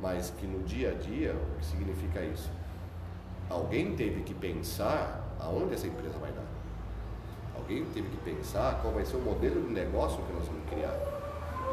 Mas 0.00 0.30
que 0.30 0.46
no 0.46 0.62
dia 0.64 0.90
a 0.90 0.94
dia, 0.94 1.34
o 1.34 1.58
que 1.58 1.64
significa 1.64 2.20
isso? 2.20 2.50
Alguém 3.48 3.94
teve 3.94 4.22
que 4.22 4.34
pensar 4.34 5.36
aonde 5.38 5.74
essa 5.74 5.86
empresa 5.86 6.18
vai 6.18 6.32
dar. 6.32 6.44
Alguém 7.56 7.84
teve 7.86 8.08
que 8.08 8.16
pensar 8.18 8.80
qual 8.82 8.92
vai 8.92 9.04
ser 9.04 9.16
o 9.16 9.20
modelo 9.20 9.62
de 9.62 9.72
negócio 9.72 10.22
que 10.24 10.32
nós 10.32 10.46
vamos 10.46 10.68
criar. 10.68 10.94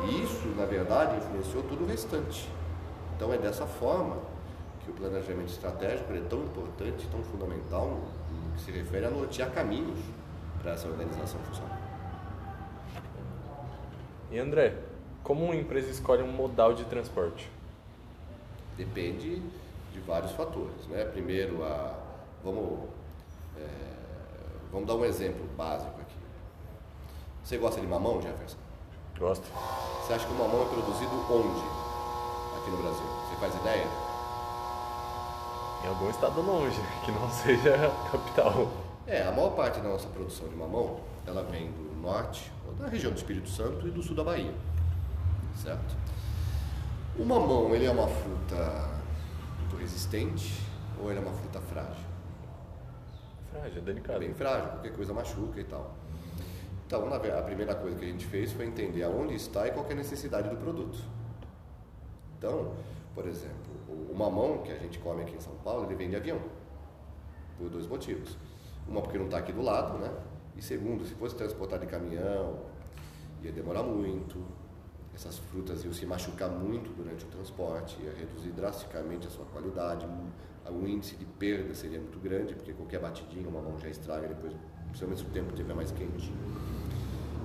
E 0.06 0.24
isso, 0.24 0.48
na 0.56 0.66
verdade, 0.66 1.18
influenciou 1.18 1.64
todo 1.64 1.84
o 1.84 1.88
restante. 1.88 2.48
Então 3.16 3.34
é 3.34 3.38
dessa 3.38 3.66
forma 3.66 4.18
que 4.84 4.92
o 4.92 4.94
planejamento 4.94 5.50
estratégico 5.50 6.14
é 6.14 6.22
tão 6.30 6.44
importante, 6.44 7.08
tão 7.08 7.24
fundamental 7.24 7.88
no 7.88 8.56
que 8.56 8.62
se 8.62 8.72
refere 8.72 9.06
a 9.06 9.10
nortear 9.10 9.52
caminhos 9.52 10.00
para 10.62 10.72
essa 10.74 10.88
organização 10.88 11.40
funcionar. 11.42 11.80
E 14.32 14.40
André, 14.40 14.76
como 15.24 15.46
uma 15.46 15.56
empresa 15.56 15.90
escolhe 15.90 16.24
um 16.24 16.32
modal 16.32 16.74
de 16.74 16.84
transporte? 16.86 17.50
Depende 18.76 19.42
de 19.92 20.00
vários 20.00 20.32
fatores. 20.32 20.88
Né? 20.90 21.06
Primeiro, 21.06 21.64
a, 21.64 21.96
vamos, 22.44 22.90
é, 23.58 23.68
vamos 24.72 24.88
dar 24.88 24.96
um 24.96 25.06
exemplo 25.06 25.46
básico 25.56 25.94
aqui. 26.02 26.16
Você 27.44 27.58
gosta 27.58 27.80
de 27.80 27.88
mamão, 27.88 28.22
Jefferson? 28.22 28.58
Gosto. 29.18 29.46
Você 30.02 30.14
acha 30.14 30.26
que 30.26 30.34
o 30.34 30.38
mamão 30.38 30.64
é 30.64 30.66
produzido 30.66 31.12
onde? 31.32 31.83
Aqui 32.64 32.72
no 32.72 32.78
Brasil? 32.78 33.04
Você 33.28 33.36
faz 33.42 33.56
ideia? 33.56 33.86
Em 35.84 35.88
algum 35.90 36.10
estado 36.10 36.40
longe, 36.40 36.80
que 37.04 37.12
não 37.12 37.30
seja 37.30 37.76
a 37.76 38.10
capital. 38.10 38.72
É, 39.06 39.22
a 39.22 39.34
maior 39.34 39.50
parte 39.50 39.82
da 39.82 39.90
nossa 39.90 40.08
produção 40.08 40.48
de 40.48 40.56
mamão, 40.56 41.02
ela 41.28 41.44
vem 41.44 41.70
do 41.74 42.02
norte, 42.02 42.50
ou 42.66 42.74
da 42.76 42.88
região 42.88 43.12
do 43.12 43.18
Espírito 43.18 43.50
Santo 43.50 43.86
e 43.86 43.92
do 43.92 44.02
sul 44.02 44.16
da 44.16 44.24
Bahia. 44.24 44.54
Certo? 45.62 45.94
O 47.20 47.26
mamão, 47.26 47.76
ele 47.76 47.86
é 47.86 47.92
uma 47.92 48.08
fruta 48.08 48.90
muito 49.60 49.76
resistente 49.76 50.58
ou 51.02 51.12
ele 51.12 51.20
é 51.20 51.22
uma 51.22 51.34
fruta 51.34 51.60
frágil? 51.60 52.06
Frágil, 53.52 53.78
é 53.80 53.82
delicado. 53.82 54.20
Bem 54.20 54.34
frágil, 54.34 54.70
qualquer 54.70 54.96
coisa 54.96 55.14
machuca 55.14 55.60
e 55.60 55.66
tal. 55.66 55.96
Então, 56.88 57.14
a 57.14 57.42
primeira 57.42 57.76
coisa 57.76 58.00
que 58.00 58.06
a 58.06 58.08
gente 58.08 58.26
fez 58.26 58.54
foi 58.54 58.66
entender 58.66 59.04
aonde 59.04 59.36
está 59.36 59.68
e 59.68 59.72
qual 59.72 59.86
é 59.90 59.92
a 59.92 59.96
necessidade 59.96 60.48
do 60.48 60.56
produto. 60.56 60.98
Então, 62.44 62.74
por 63.16 63.26
exemplo, 63.26 63.72
o 63.88 64.14
mamão 64.14 64.58
que 64.64 64.72
a 64.74 64.76
gente 64.76 65.00
come 65.00 65.22
aqui 65.22 65.34
em 65.34 65.40
São 65.40 65.54
Paulo, 65.64 65.86
ele 65.86 65.96
vem 65.96 66.10
de 66.10 66.18
avião. 66.18 66.38
Por 67.58 67.70
dois 67.70 67.88
motivos. 67.88 68.38
Uma 68.86 69.02
porque 69.02 69.18
não 69.18 69.28
está 69.28 69.38
aqui 69.38 69.54
do 69.54 69.62
lado, 69.62 69.98
né? 69.98 70.12
E 70.58 70.62
segundo, 70.62 71.06
se 71.06 71.14
fosse 71.16 71.36
transportar 71.38 71.80
de 71.80 71.86
caminhão, 71.86 72.60
ia 73.42 73.50
demorar 73.50 73.84
muito. 73.84 74.44
Essas 75.16 75.38
frutas 75.38 75.86
iam 75.86 75.94
se 75.94 76.06
machucar 76.06 76.50
muito 76.50 76.92
durante 76.92 77.24
o 77.24 77.30
transporte, 77.30 77.98
ia 78.04 78.12
reduzir 78.12 78.50
drasticamente 78.50 79.26
a 79.26 79.30
sua 79.30 79.46
qualidade. 79.46 80.06
O 80.70 80.86
índice 80.86 81.16
de 81.16 81.24
perda 81.24 81.74
seria 81.74 82.00
muito 82.00 82.20
grande, 82.20 82.56
porque 82.56 82.74
qualquer 82.74 83.00
batidinha, 83.00 83.48
o 83.48 83.52
mamão 83.54 83.80
já 83.80 83.88
estraga 83.88 84.28
depois, 84.28 84.54
principalmente 84.88 85.22
se 85.22 85.26
o 85.26 85.30
tempo 85.30 85.52
estiver 85.52 85.74
mais 85.74 85.92
quente. 85.92 86.34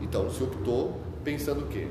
Então 0.00 0.28
se 0.28 0.42
optou 0.42 1.00
pensando 1.22 1.66
o 1.66 1.68
quê? 1.68 1.86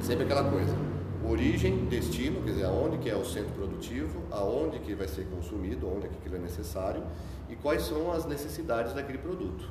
Sempre 0.00 0.26
aquela 0.26 0.48
coisa 0.48 0.97
origem, 1.24 1.86
destino, 1.86 2.42
quer 2.42 2.50
dizer, 2.50 2.64
aonde 2.64 2.98
que 2.98 3.10
é 3.10 3.16
o 3.16 3.24
centro 3.24 3.52
produtivo, 3.52 4.22
aonde 4.30 4.78
que 4.78 4.94
vai 4.94 5.08
ser 5.08 5.26
consumido, 5.26 5.88
onde 5.88 6.06
é 6.06 6.08
que 6.08 6.16
aquilo 6.16 6.36
é 6.36 6.38
necessário 6.38 7.02
e 7.48 7.56
quais 7.56 7.82
são 7.82 8.12
as 8.12 8.24
necessidades 8.24 8.92
daquele 8.92 9.18
produto. 9.18 9.68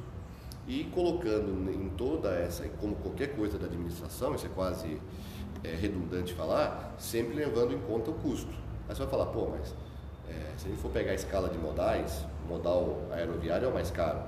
E 0.67 0.83
colocando 0.85 1.71
em 1.71 1.89
toda 1.89 2.29
essa, 2.33 2.67
como 2.81 2.95
qualquer 2.95 3.35
coisa 3.35 3.57
da 3.57 3.67
administração, 3.67 4.35
isso 4.35 4.45
é 4.45 4.49
quase 4.49 4.99
é, 5.63 5.69
redundante 5.75 6.33
falar, 6.33 6.95
sempre 6.97 7.35
levando 7.35 7.73
em 7.73 7.79
conta 7.79 8.11
o 8.11 8.13
custo. 8.15 8.51
Aí 8.89 8.95
você 8.95 9.03
vai 9.03 9.07
falar, 9.07 9.27
pô, 9.27 9.47
mas 9.47 9.73
é, 10.27 10.57
se 10.57 10.65
a 10.65 10.69
gente 10.69 10.81
for 10.81 10.91
pegar 10.91 11.11
a 11.11 11.15
escala 11.15 11.49
de 11.49 11.57
modais, 11.57 12.25
o 12.45 12.49
modal 12.49 13.07
aeroviário 13.11 13.65
é 13.65 13.69
o 13.69 13.73
mais 13.73 13.89
caro. 13.89 14.19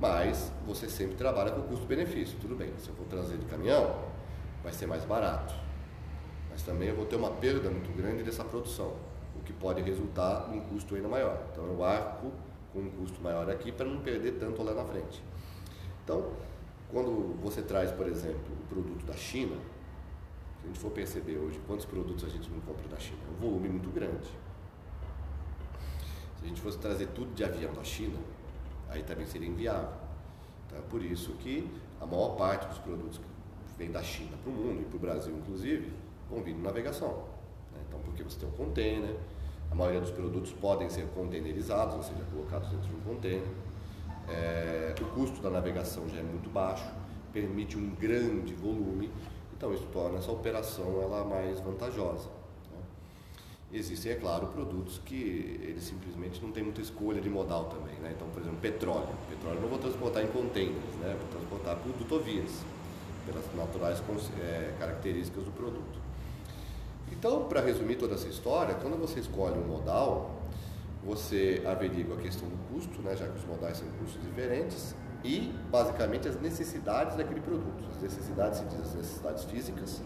Mas 0.00 0.52
você 0.66 0.88
sempre 0.88 1.14
trabalha 1.14 1.52
com 1.52 1.62
custo-benefício. 1.62 2.36
Tudo 2.40 2.56
bem, 2.56 2.70
se 2.78 2.88
eu 2.88 2.94
for 2.96 3.06
trazer 3.06 3.38
de 3.38 3.46
caminhão, 3.46 3.94
vai 4.62 4.72
ser 4.72 4.86
mais 4.86 5.04
barato 5.04 5.65
mas 6.56 6.62
também 6.62 6.88
eu 6.88 6.96
vou 6.96 7.04
ter 7.04 7.16
uma 7.16 7.32
perda 7.32 7.68
muito 7.68 7.94
grande 7.94 8.22
dessa 8.22 8.42
produção, 8.42 8.94
o 9.38 9.42
que 9.44 9.52
pode 9.52 9.82
resultar 9.82 10.48
num 10.48 10.58
custo 10.60 10.94
ainda 10.94 11.06
maior. 11.06 11.38
Então 11.52 11.66
eu 11.66 11.84
arco 11.84 12.32
com 12.72 12.78
um 12.78 12.90
custo 12.92 13.20
maior 13.20 13.50
aqui 13.50 13.70
para 13.70 13.84
não 13.84 14.00
perder 14.00 14.38
tanto 14.38 14.62
lá 14.62 14.72
na 14.72 14.82
frente. 14.82 15.22
Então, 16.02 16.32
quando 16.90 17.38
você 17.42 17.60
traz, 17.60 17.92
por 17.92 18.08
exemplo, 18.08 18.40
o 18.58 18.68
produto 18.68 19.04
da 19.04 19.12
China, 19.12 19.54
se 19.54 20.64
a 20.64 20.66
gente 20.68 20.78
for 20.78 20.90
perceber 20.92 21.36
hoje 21.36 21.60
quantos 21.66 21.84
produtos 21.84 22.24
a 22.24 22.28
gente 22.30 22.50
não 22.50 22.58
compra 22.60 22.88
da 22.88 22.98
China, 22.98 23.18
é 23.28 23.36
um 23.36 23.50
volume 23.50 23.68
muito 23.68 23.90
grande. 23.90 24.26
Se 26.38 26.44
a 26.44 26.48
gente 26.48 26.62
fosse 26.62 26.78
trazer 26.78 27.08
tudo 27.08 27.34
de 27.34 27.44
avião 27.44 27.74
da 27.74 27.84
China, 27.84 28.18
aí 28.88 29.02
também 29.02 29.26
seria 29.26 29.46
inviável. 29.46 29.92
Então 30.66 30.78
é 30.78 30.82
por 30.88 31.02
isso 31.02 31.34
que 31.34 31.70
a 32.00 32.06
maior 32.06 32.30
parte 32.30 32.66
dos 32.66 32.78
produtos 32.78 33.18
que 33.18 33.24
vem 33.76 33.90
da 33.90 34.02
China 34.02 34.38
para 34.42 34.50
o 34.50 34.54
mundo 34.54 34.80
e 34.80 34.84
para 34.86 34.96
o 34.96 35.00
Brasil, 35.00 35.36
inclusive, 35.36 36.05
vir 36.42 36.54
navegação. 36.56 37.24
Né? 37.72 37.80
Então, 37.88 38.00
porque 38.00 38.22
você 38.22 38.38
tem 38.38 38.48
um 38.48 38.52
container, 38.52 39.16
a 39.70 39.74
maioria 39.74 40.00
dos 40.00 40.10
produtos 40.10 40.52
podem 40.52 40.88
ser 40.88 41.06
containerizados, 41.08 41.94
ou 41.96 42.02
seja, 42.02 42.22
colocados 42.32 42.68
dentro 42.70 42.88
de 42.88 42.94
um 42.94 43.00
container. 43.00 43.48
É, 44.28 44.94
o 45.00 45.04
custo 45.06 45.40
da 45.40 45.50
navegação 45.50 46.08
já 46.08 46.18
é 46.18 46.22
muito 46.22 46.50
baixo, 46.50 46.90
permite 47.32 47.76
um 47.76 47.90
grande 47.94 48.54
volume, 48.54 49.10
então 49.56 49.72
isso 49.72 49.86
torna 49.92 50.18
essa 50.18 50.32
operação 50.32 51.00
ela 51.02 51.24
mais 51.24 51.60
vantajosa. 51.60 52.28
Né? 52.72 52.78
Existem, 53.72 54.12
é 54.12 54.14
claro, 54.16 54.48
produtos 54.48 54.98
que 55.04 55.60
eles 55.62 55.84
simplesmente 55.84 56.42
não 56.42 56.50
têm 56.50 56.64
muita 56.64 56.80
escolha 56.80 57.20
de 57.20 57.28
modal 57.28 57.66
também. 57.66 57.94
Né? 57.96 58.12
Então, 58.16 58.28
por 58.30 58.42
exemplo, 58.42 58.58
petróleo. 58.60 59.08
Petróleo 59.28 59.56
eu 59.56 59.62
não 59.62 59.68
vou 59.68 59.78
transportar 59.78 60.24
em 60.24 60.28
containers, 60.28 60.94
né? 61.00 61.16
vou 61.18 61.28
transportar 61.28 61.76
por 61.76 61.92
dutovias, 61.92 62.64
pelas 63.26 63.44
naturais 63.54 64.02
é, 64.40 64.74
características 64.78 65.44
do 65.44 65.52
produto. 65.52 66.05
Então, 67.12 67.44
para 67.44 67.60
resumir 67.60 67.96
toda 67.96 68.14
essa 68.14 68.28
história, 68.28 68.74
quando 68.74 68.98
você 68.98 69.20
escolhe 69.20 69.58
um 69.58 69.66
modal, 69.66 70.42
você 71.04 71.62
averigua 71.64 72.16
a 72.16 72.20
questão 72.20 72.48
do 72.48 72.56
custo, 72.68 73.00
né, 73.00 73.14
já 73.16 73.28
que 73.28 73.38
os 73.38 73.44
modais 73.44 73.78
são 73.78 73.88
custos 74.00 74.20
diferentes, 74.22 74.94
e 75.24 75.52
basicamente 75.70 76.28
as 76.28 76.40
necessidades 76.40 77.16
daquele 77.16 77.40
produto. 77.40 77.84
As 77.90 78.02
necessidades 78.02 78.58
se 78.58 78.64
diz 78.66 78.80
as 78.80 78.94
necessidades 78.94 79.44
físicas, 79.44 80.02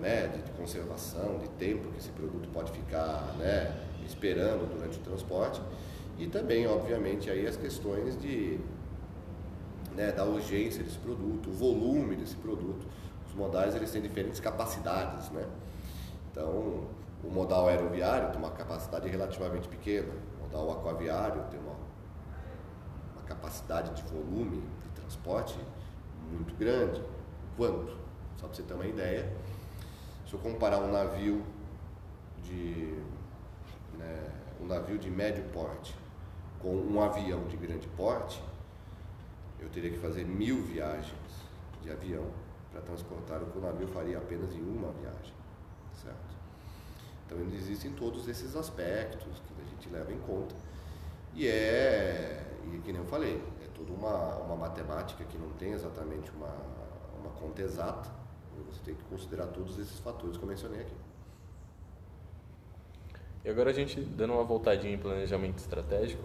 né, 0.00 0.28
de, 0.28 0.42
de, 0.42 0.50
conservação, 0.52 1.38
de 1.38 1.48
tempo 1.50 1.88
que 1.90 1.98
esse 1.98 2.10
produto 2.10 2.48
pode 2.52 2.70
ficar 2.72 3.34
né, 3.36 3.76
esperando 4.06 4.68
durante 4.72 4.98
o 4.98 5.02
transporte, 5.02 5.60
e 6.18 6.26
também, 6.26 6.66
obviamente, 6.66 7.30
aí 7.30 7.46
as 7.46 7.56
questões 7.56 8.20
de, 8.20 8.58
né, 9.94 10.12
da 10.12 10.24
urgência 10.24 10.82
desse 10.82 10.98
produto, 10.98 11.48
o 11.48 11.52
volume 11.52 12.16
desse 12.16 12.36
produto. 12.36 12.86
Os 13.28 13.34
modais 13.34 13.74
eles 13.74 13.90
têm 13.90 14.00
diferentes 14.00 14.40
capacidades, 14.40 15.30
né? 15.30 15.44
Então, 16.38 16.86
o 17.24 17.28
modal 17.32 17.66
aeroviário 17.66 18.30
tem 18.30 18.38
uma 18.38 18.52
capacidade 18.52 19.08
relativamente 19.08 19.68
pequena, 19.68 20.12
o 20.38 20.44
modal 20.44 20.70
aquaviário 20.70 21.42
tem 21.50 21.58
uma, 21.58 21.74
uma 23.16 23.22
capacidade 23.26 23.92
de 23.92 24.08
volume 24.08 24.62
de 24.84 24.88
transporte 24.90 25.58
muito 26.30 26.54
grande. 26.54 27.02
Quanto? 27.56 27.90
Só 28.36 28.46
para 28.46 28.54
você 28.54 28.62
ter 28.62 28.72
uma 28.72 28.86
ideia, 28.86 29.32
se 30.28 30.32
eu 30.32 30.38
comparar 30.38 30.78
um 30.78 30.92
navio 30.92 31.44
de 32.44 33.02
né, 33.98 34.30
um 34.60 34.66
navio 34.66 34.96
de 34.96 35.10
médio 35.10 35.42
porte 35.52 35.92
com 36.60 36.72
um 36.72 37.02
avião 37.02 37.48
de 37.48 37.56
grande 37.56 37.88
porte, 37.88 38.40
eu 39.58 39.68
teria 39.70 39.90
que 39.90 39.98
fazer 39.98 40.24
mil 40.24 40.62
viagens 40.62 41.48
de 41.82 41.90
avião 41.90 42.26
para 42.70 42.80
transportar 42.80 43.42
o 43.42 43.46
que 43.46 43.58
o 43.58 43.60
navio 43.60 43.88
faria 43.88 44.18
apenas 44.18 44.54
em 44.54 44.62
uma 44.62 44.92
viagem 44.92 45.37
certo? 46.02 46.38
Então 47.26 47.38
existem 47.54 47.92
todos 47.92 48.26
esses 48.28 48.56
aspectos 48.56 49.42
que 49.46 49.62
a 49.62 49.68
gente 49.68 49.88
leva 49.90 50.12
em 50.12 50.18
conta 50.20 50.54
e 51.34 51.46
é, 51.46 52.42
e 52.72 52.78
que 52.78 52.92
nem 52.92 53.00
eu 53.00 53.06
falei, 53.06 53.42
é 53.62 53.68
toda 53.74 53.92
uma, 53.92 54.36
uma 54.36 54.56
matemática 54.56 55.24
que 55.24 55.38
não 55.38 55.50
tem 55.50 55.72
exatamente 55.72 56.30
uma, 56.32 56.54
uma 57.20 57.30
conta 57.38 57.62
exata, 57.62 58.10
você 58.66 58.80
tem 58.84 58.94
que 58.94 59.04
considerar 59.04 59.46
todos 59.48 59.78
esses 59.78 59.98
fatores 60.00 60.36
que 60.36 60.42
eu 60.42 60.48
mencionei 60.48 60.80
aqui. 60.80 60.96
E 63.44 63.50
agora 63.50 63.70
a 63.70 63.72
gente 63.72 64.00
dando 64.00 64.34
uma 64.34 64.44
voltadinha 64.44 64.92
em 64.92 64.98
planejamento 64.98 65.58
estratégico, 65.58 66.24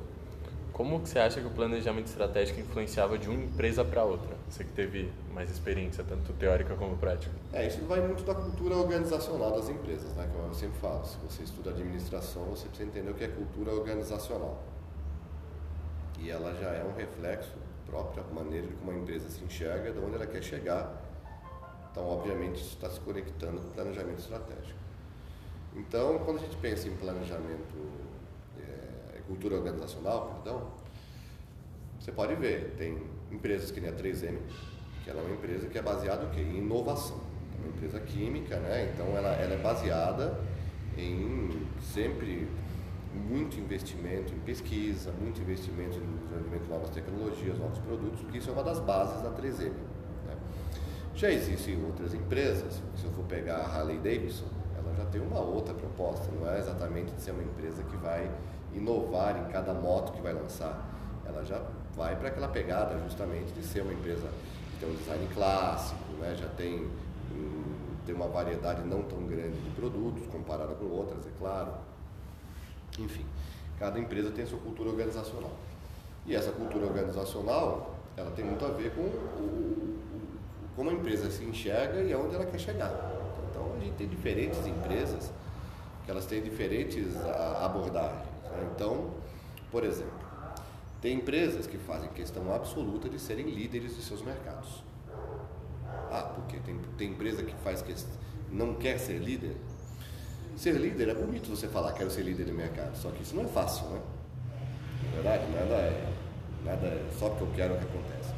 como 0.74 1.00
que 1.02 1.08
você 1.08 1.20
acha 1.20 1.40
que 1.40 1.46
o 1.46 1.52
planejamento 1.52 2.08
estratégico 2.08 2.60
influenciava 2.60 3.16
de 3.16 3.30
uma 3.30 3.44
empresa 3.44 3.86
para 3.86 4.04
outra? 4.04 4.36
Você 4.50 4.64
que 4.64 4.72
teve 4.72 5.12
mais 5.32 5.52
experiência, 5.52 6.04
tanto 6.04 6.34
teórica 6.34 6.74
como 6.76 6.98
prática. 6.98 7.32
É, 7.54 7.68
isso 7.68 7.80
vai 7.86 8.02
muito 8.02 8.24
da 8.24 8.34
cultura 8.34 8.76
organizacional 8.76 9.52
das 9.52 9.70
empresas, 9.70 10.12
né? 10.16 10.28
Que 10.32 10.36
eu 10.36 10.54
sempre 10.56 10.80
falo. 10.80 11.06
Se 11.06 11.18
você 11.18 11.44
estuda 11.44 11.70
administração, 11.70 12.46
você 12.46 12.68
precisa 12.68 12.90
entender 12.90 13.12
o 13.12 13.14
que 13.14 13.24
é 13.24 13.28
cultura 13.28 13.72
organizacional. 13.72 14.64
E 16.20 16.32
ela 16.32 16.56
já 16.56 16.70
é 16.70 16.84
um 16.84 16.96
reflexo 16.98 17.54
próprio 17.86 18.24
da 18.24 18.34
maneira 18.34 18.68
como 18.80 18.92
a 18.92 18.96
empresa 18.96 19.30
se 19.30 19.44
enxerga, 19.44 19.92
de 19.92 20.00
onde 20.00 20.16
ela 20.16 20.26
quer 20.26 20.42
chegar. 20.42 20.92
Então, 21.92 22.04
obviamente, 22.08 22.56
isso 22.56 22.74
está 22.74 22.90
se 22.90 23.00
conectando 23.02 23.62
com 23.62 23.68
o 23.68 23.72
planejamento 23.72 24.18
estratégico. 24.18 24.80
Então, 25.76 26.18
quando 26.26 26.38
a 26.38 26.42
gente 26.42 26.56
pensa 26.58 26.88
em 26.88 26.96
planejamento 26.96 27.76
cultura 29.28 29.56
organizacional, 29.56 30.42
perdão, 30.44 30.68
você 32.00 32.12
pode 32.12 32.36
ver, 32.36 32.76
tem 32.78 32.98
Empresas 33.34 33.72
que 33.72 33.82
nem 33.82 33.90
a 33.90 33.94
3M, 33.94 34.38
que 35.04 35.10
ela 35.10 35.20
é 35.20 35.24
uma 35.24 35.34
empresa 35.34 35.68
que 35.68 35.76
é 35.76 35.82
baseada 35.82 36.30
em 36.40 36.60
inovação. 36.60 37.20
É 37.58 37.66
uma 37.66 37.70
empresa 37.70 38.00
química, 38.00 38.58
né? 38.60 38.92
então 38.94 39.08
ela, 39.18 39.30
ela 39.30 39.56
é 39.56 39.58
baseada 39.58 40.40
em 40.96 41.68
sempre 41.82 42.48
muito 43.12 43.60
investimento 43.60 44.34
em 44.34 44.40
pesquisa, 44.40 45.12
muito 45.20 45.42
investimento 45.42 45.98
em 45.98 46.18
desenvolvimento 46.18 46.64
de 46.64 46.70
novas 46.70 46.90
tecnologias, 46.92 47.58
novos 47.58 47.80
produtos, 47.80 48.22
porque 48.22 48.38
isso 48.38 48.50
é 48.52 48.54
uma 48.54 48.64
das 48.64 48.80
bases 48.80 49.24
da 49.24 49.32
3M. 49.32 49.72
Né? 50.28 50.38
Já 51.16 51.32
existem 51.32 51.84
outras 51.84 52.14
empresas, 52.14 52.82
se 52.96 53.04
eu 53.04 53.12
for 53.14 53.26
pegar 53.26 53.58
a 53.58 53.66
Harley 53.66 53.98
Davidson, 53.98 54.46
ela 54.78 54.94
já 54.96 55.06
tem 55.06 55.22
uma 55.22 55.40
outra 55.40 55.74
proposta, 55.74 56.32
não 56.32 56.48
é 56.52 56.60
exatamente 56.60 57.12
de 57.14 57.22
ser 57.22 57.32
uma 57.32 57.44
empresa 57.44 57.84
que 57.84 57.98
vai 57.98 58.30
inovar 58.76 59.38
em 59.38 59.52
cada 59.52 59.74
moto 59.74 60.14
que 60.14 60.22
vai 60.22 60.34
lançar. 60.34 60.90
Ela 61.26 61.44
já 61.44 61.62
vai 61.96 62.16
para 62.16 62.30
aquela 62.30 62.48
pegada 62.48 63.00
justamente 63.00 63.52
de 63.54 63.64
ser 63.64 63.82
uma 63.82 63.94
empresa 63.94 64.28
que 64.72 64.80
tem 64.80 64.90
um 64.90 64.96
design 64.96 65.28
clássico, 65.34 66.12
né? 66.20 66.36
já 66.36 66.48
tem, 66.50 66.90
tem 68.06 68.16
uma 68.16 68.28
variedade 68.28 68.82
não 68.84 69.04
tão 69.04 69.26
grande 69.26 69.60
de 69.60 69.70
produtos 69.72 70.26
comparada 70.28 70.74
com 70.76 70.86
outras, 70.86 71.26
é 71.26 71.32
claro 71.40 71.72
enfim, 73.00 73.26
cada 73.80 74.00
empresa 74.00 74.32
tem 74.32 74.46
sua 74.46 74.60
cultura 74.60 74.90
organizacional. 74.90 75.52
E 76.26 76.36
essa 76.36 76.52
cultura 76.52 76.86
organizacional, 76.86 77.96
ela 78.16 78.32
tem 78.32 78.46
muito 78.46 78.64
a 78.64 78.70
ver 78.70 78.94
com 78.94 79.02
o, 79.02 80.00
como 80.76 80.90
a 80.90 80.94
empresa 80.94 81.30
se 81.30 81.44
enxerga 81.44 82.02
e 82.02 82.14
aonde 82.14 82.36
ela 82.36 82.46
quer 82.46 82.60
chegar. 82.60 82.92
Então, 83.50 83.74
a 83.76 83.80
gente 83.80 83.96
tem 83.96 84.08
diferentes 84.08 84.66
empresas 84.66 85.32
que 86.06 86.12
elas 86.12 86.26
têm 86.26 86.42
diferentes 86.42 87.16
abordagens. 87.62 88.33
Né? 88.54 88.72
Então, 88.76 89.12
por 89.72 89.84
exemplo, 89.84 90.14
tem 91.02 91.18
empresas 91.18 91.68
que 91.68 91.78
fazem 91.78 92.10
questão 92.10 92.54
absoluta 92.54 93.10
de 93.10 93.20
serem 93.20 93.50
líderes 93.50 93.96
de 93.96 94.02
seus 94.02 94.22
mercados. 94.22 94.84
Ah, 96.12 96.32
porque 96.36 96.58
tem, 96.60 96.78
tem 96.98 97.10
empresa 97.12 97.44
que 97.44 97.56
faz 97.64 97.82
questão, 97.82 98.14
não 98.52 98.76
quer 98.76 99.00
ser 99.00 99.18
líder, 99.18 99.56
Ser 100.56 100.74
líder 100.74 101.10
é 101.10 101.14
bonito 101.16 101.50
você 101.50 101.68
falar 101.68 101.94
quero 101.94 102.12
ser 102.12 102.22
líder 102.22 102.46
do 102.46 102.54
mercado, 102.54 102.96
só 102.96 103.10
que 103.10 103.24
isso 103.24 103.36
não 103.36 103.44
é 103.44 103.48
fácil, 103.48 103.88
né? 103.88 104.00
Na 105.06 105.12
verdade, 105.16 105.52
nada 105.52 105.76
é, 105.76 106.14
nada 106.64 106.88
é 106.88 107.10
só 107.18 107.30
porque 107.30 107.44
eu 107.44 107.52
quero 107.56 107.78
que 107.78 107.86
acontece. 107.86 108.34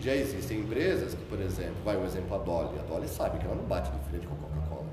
Já 0.00 0.14
existem 0.14 0.60
empresas 0.60 1.14
que, 1.14 1.24
por 1.26 1.38
exemplo, 1.40 1.76
vai 1.84 1.96
um 1.96 2.06
exemplo 2.06 2.34
a 2.34 2.38
Dolly. 2.38 2.78
A 2.78 2.82
Dolly 2.82 3.06
sabe 3.06 3.38
que 3.38 3.44
ela 3.44 3.54
não 3.54 3.64
bate 3.64 3.90
de 3.90 3.98
frente 4.08 4.26
com 4.26 4.34
a 4.34 4.38
Coca-Cola. 4.38 4.86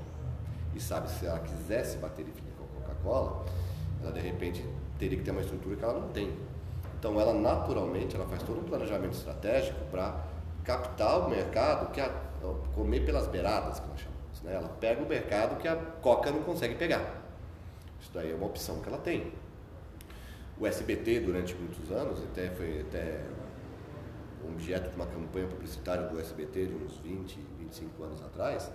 E 0.74 0.80
sabe 0.80 1.10
se 1.10 1.24
ela 1.24 1.38
quisesse 1.38 1.96
bater 1.96 2.24
de 2.24 2.32
frente 2.32 2.52
com 2.58 2.64
a 2.64 2.82
Coca-Cola, 2.82 3.46
ela 4.02 4.12
de 4.12 4.20
repente 4.20 4.64
teria 4.98 5.18
que 5.18 5.24
ter 5.24 5.30
uma 5.30 5.40
estrutura 5.40 5.76
que 5.76 5.84
ela 5.84 6.00
não 6.00 6.08
tem. 6.08 6.32
Então 6.98 7.20
ela 7.20 7.34
naturalmente 7.34 8.16
ela 8.16 8.26
faz 8.26 8.42
todo 8.42 8.60
um 8.60 8.64
planejamento 8.64 9.14
estratégico 9.14 9.78
para 9.90 10.24
captar 10.64 11.26
o 11.26 11.30
mercado, 11.30 11.92
que 11.92 12.00
é 12.00 12.10
comer 12.74 13.04
pelas 13.04 13.26
beiradas, 13.28 13.80
que 13.80 13.88
nós 13.88 14.00
chamamos. 14.00 14.42
Né? 14.42 14.54
Ela 14.54 14.68
pega 14.68 15.02
o 15.02 15.06
mercado 15.06 15.56
que 15.60 15.68
a 15.68 15.76
Coca 15.76 16.30
não 16.30 16.42
consegue 16.42 16.74
pegar. 16.74 17.22
Isso 18.00 18.10
daí 18.12 18.32
é 18.32 18.34
uma 18.34 18.46
opção 18.46 18.80
que 18.80 18.88
ela 18.88 18.98
tem. 18.98 19.32
O 20.58 20.66
SBT, 20.66 21.20
durante 21.20 21.54
muitos 21.54 21.90
anos, 21.90 22.22
até 22.24 22.50
foi 22.50 22.80
até 22.80 23.20
objeto 24.48 24.90
de 24.90 24.96
uma 24.96 25.06
campanha 25.06 25.46
publicitária 25.46 26.06
do 26.06 26.18
SBT 26.20 26.66
de 26.66 26.74
uns 26.74 26.98
20, 26.98 27.38
25 27.58 28.02
anos 28.02 28.22
atrás, 28.22 28.70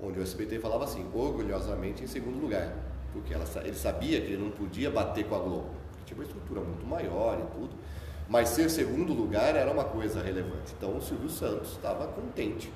onde 0.00 0.18
o 0.18 0.22
SBT 0.22 0.58
falava 0.60 0.84
assim, 0.84 1.08
orgulhosamente 1.12 2.04
em 2.04 2.06
segundo 2.06 2.38
lugar, 2.40 2.72
porque 3.12 3.34
ela, 3.34 3.44
ele 3.64 3.74
sabia 3.74 4.20
que 4.20 4.28
ele 4.32 4.42
não 4.42 4.50
podia 4.50 4.90
bater 4.90 5.26
com 5.26 5.34
a 5.34 5.38
Globo, 5.38 5.70
porque 5.88 6.04
tinha 6.06 6.18
uma 6.18 6.24
estrutura 6.24 6.60
muito 6.60 6.86
maior 6.86 7.38
e 7.38 7.58
tudo, 7.58 7.70
mas 8.28 8.50
ser 8.50 8.70
segundo 8.70 9.12
lugar 9.12 9.56
era 9.56 9.70
uma 9.70 9.84
coisa 9.84 10.22
relevante. 10.22 10.72
Então 10.76 10.96
o 10.96 11.02
Silvio 11.02 11.28
Santos 11.28 11.72
estava 11.72 12.06
contente 12.06 12.72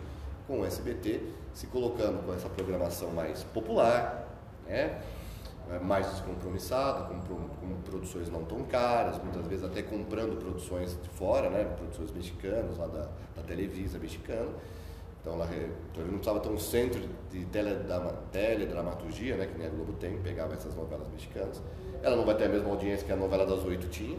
com 0.47 0.61
o 0.61 0.65
SBT 0.65 1.21
se 1.55 1.69
colocando 1.69 2.25
com 2.27 2.35
essa 2.35 2.49
programação 2.49 3.11
mais 3.13 3.45
popular, 3.45 4.29
né? 4.67 5.01
É, 5.71 5.79
mais 5.79 6.07
descompromissada, 6.11 7.05
com, 7.05 7.21
com, 7.21 7.81
produções 7.83 8.29
não 8.29 8.45
tão 8.45 8.65
caras, 8.65 9.17
muitas 9.23 9.47
vezes 9.47 9.65
até 9.65 9.83
comprando 9.83 10.39
produções 10.39 10.91
de 11.03 11.09
fora, 11.09 11.49
né? 11.49 11.65
produções 11.65 12.11
mexicanas, 12.11 12.77
lá 12.77 12.87
da, 12.87 13.09
da 13.35 13.43
Televisa 13.43 13.99
mexicana. 13.99 14.51
Então, 15.25 15.33
ela, 15.33 15.47
então 15.47 16.03
ele 16.03 16.11
não 16.11 16.19
precisava 16.19 16.39
ter 16.39 16.51
um 16.51 16.59
centro 16.59 17.01
de 17.33 17.47
teledramaturgia, 17.47 19.39
né? 19.39 19.47
que 19.47 19.57
nem 19.57 19.67
a 19.67 19.71
Globo 19.71 19.95
tem, 19.95 20.19
pegava 20.19 20.53
essas 20.53 20.75
novelas 20.75 21.09
mexicanas. 21.09 21.63
Ela 22.03 22.15
não 22.15 22.27
vai 22.27 22.37
ter 22.37 22.45
a 22.45 22.49
mesma 22.51 22.69
audiência 22.69 23.07
que 23.07 23.13
a 23.13 23.17
novela 23.17 23.47
das 23.47 23.65
oito 23.65 23.89
tinha, 23.89 24.19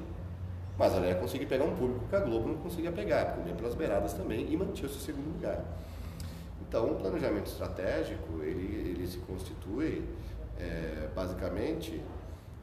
mas 0.75 0.95
ela 0.95 1.05
ia 1.05 1.13
conseguir 1.13 1.45
pegar 1.45 1.63
um 1.63 1.75
público 1.75 2.07
que 2.09 2.15
a 2.15 2.21
Globo 2.21 2.47
não 2.47 2.55
conseguia 2.55 2.91
pegar, 2.91 3.35
comia 3.35 3.53
pelas 3.53 3.75
beiradas 3.75 4.13
também 4.13 4.51
e 4.51 4.57
mantinha 4.57 4.87
o 4.87 4.91
seu 4.91 4.99
segundo 4.99 5.31
lugar. 5.31 5.63
Então, 6.67 6.93
o 6.93 6.95
planejamento 6.95 7.45
estratégico, 7.51 8.41
ele, 8.41 8.89
ele 8.89 9.05
se 9.05 9.19
constitui 9.19 10.03
é, 10.59 11.07
basicamente 11.15 12.01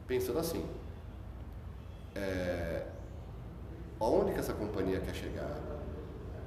pensando 0.05 0.39
assim, 0.39 0.65
é, 2.13 2.83
aonde 4.01 4.33
que 4.33 4.39
essa 4.39 4.53
companhia 4.53 4.99
quer 4.99 5.15
chegar? 5.15 5.61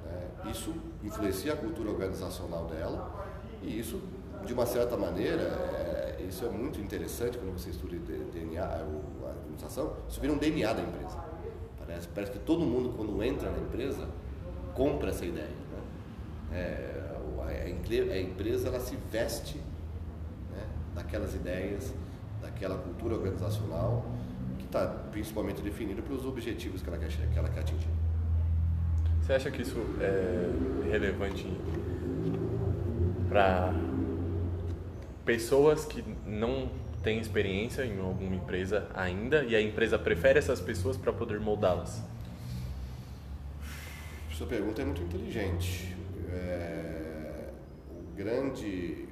Né? 0.07 0.51
Isso 0.51 0.73
influencia 1.03 1.53
a 1.53 1.57
cultura 1.57 1.91
organizacional 1.91 2.67
dela 2.67 3.27
e 3.63 3.79
isso, 3.79 4.01
de 4.45 4.53
uma 4.53 4.67
certa 4.67 4.97
maneira, 4.97 5.43
é, 5.43 6.25
isso 6.29 6.45
é 6.45 6.49
muito 6.49 6.81
interessante 6.81 7.39
quando 7.39 7.53
você 7.53 7.71
estuda 7.71 7.97
DNA, 7.97 8.63
a 8.63 9.31
administração, 9.31 9.95
isso 10.09 10.21
vira 10.21 10.33
um 10.33 10.39
DNA 10.39 10.73
da 10.73 10.83
empresa. 10.83 11.25
Parece, 11.79 12.09
parece 12.09 12.33
que 12.33 12.39
todo 12.39 12.65
mundo, 12.65 12.95
quando 12.97 13.23
entra 13.23 13.51
na 13.51 13.59
empresa, 13.59 14.09
compra 14.75 15.11
essa 15.11 15.25
ideia. 15.25 15.47
Né? 15.47 16.59
É, 16.59 17.07
a 18.13 18.19
empresa 18.19 18.69
ela 18.69 18.81
se 18.81 18.97
veste 19.11 19.59
né, 20.51 20.67
daquelas 20.95 21.35
ideias, 21.35 21.93
daquela 22.41 22.77
cultura 22.77 23.15
organizacional 23.15 24.05
que 24.59 24.65
está 24.65 24.87
principalmente 25.11 25.61
definida 25.63 26.03
pelos 26.03 26.25
objetivos 26.25 26.83
que 26.83 26.89
ela 26.89 26.99
quer, 26.99 27.09
que 27.09 27.39
ela 27.39 27.49
quer 27.49 27.61
atingir. 27.61 27.89
Você 29.27 29.33
acha 29.33 29.51
que 29.51 29.63
isso 29.63 29.77
é 30.01 30.89
relevante 30.89 31.45
para 33.29 33.75
pessoas 35.25 35.85
que 35.85 36.01
não 36.25 36.71
têm 37.03 37.19
experiência 37.19 37.85
em 37.85 37.99
alguma 37.99 38.37
empresa 38.37 38.89
ainda 38.95 39.43
e 39.43 39.57
a 39.57 39.61
empresa 39.61 39.99
prefere 39.99 40.39
essas 40.39 40.61
pessoas 40.61 40.97
para 40.97 41.13
poder 41.13 41.41
moldá-las? 41.41 42.01
Sua 44.31 44.47
pergunta 44.47 44.83
é 44.83 44.85
muito 44.85 45.03
inteligente. 45.03 45.97
É 46.31 47.51
grande. 48.15 49.09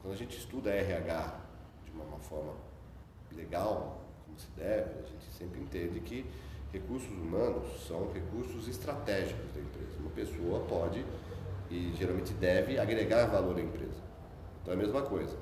Quando 0.00 0.14
a 0.14 0.16
gente 0.16 0.38
estuda 0.38 0.70
RH 0.70 1.36
de 1.84 1.90
uma, 1.90 2.04
uma 2.04 2.20
forma 2.20 2.52
legal, 3.34 4.04
como 4.24 4.38
se 4.38 4.46
deve, 4.56 5.00
a 5.00 5.02
gente 5.02 5.24
sempre 5.36 5.60
entende 5.60 5.98
que 5.98 6.24
recursos 6.72 7.10
humanos 7.10 7.64
são 7.86 8.10
recursos 8.12 8.68
estratégicos 8.68 9.52
da 9.52 9.60
empresa. 9.60 9.98
Uma 10.00 10.10
pessoa 10.10 10.60
pode 10.60 11.04
e 11.70 11.92
geralmente 11.96 12.32
deve 12.34 12.78
agregar 12.78 13.26
valor 13.26 13.56
à 13.56 13.60
empresa. 13.60 14.00
Então 14.62 14.74
é 14.74 14.76
a 14.76 14.78
mesma 14.78 15.02
coisa. 15.02 15.36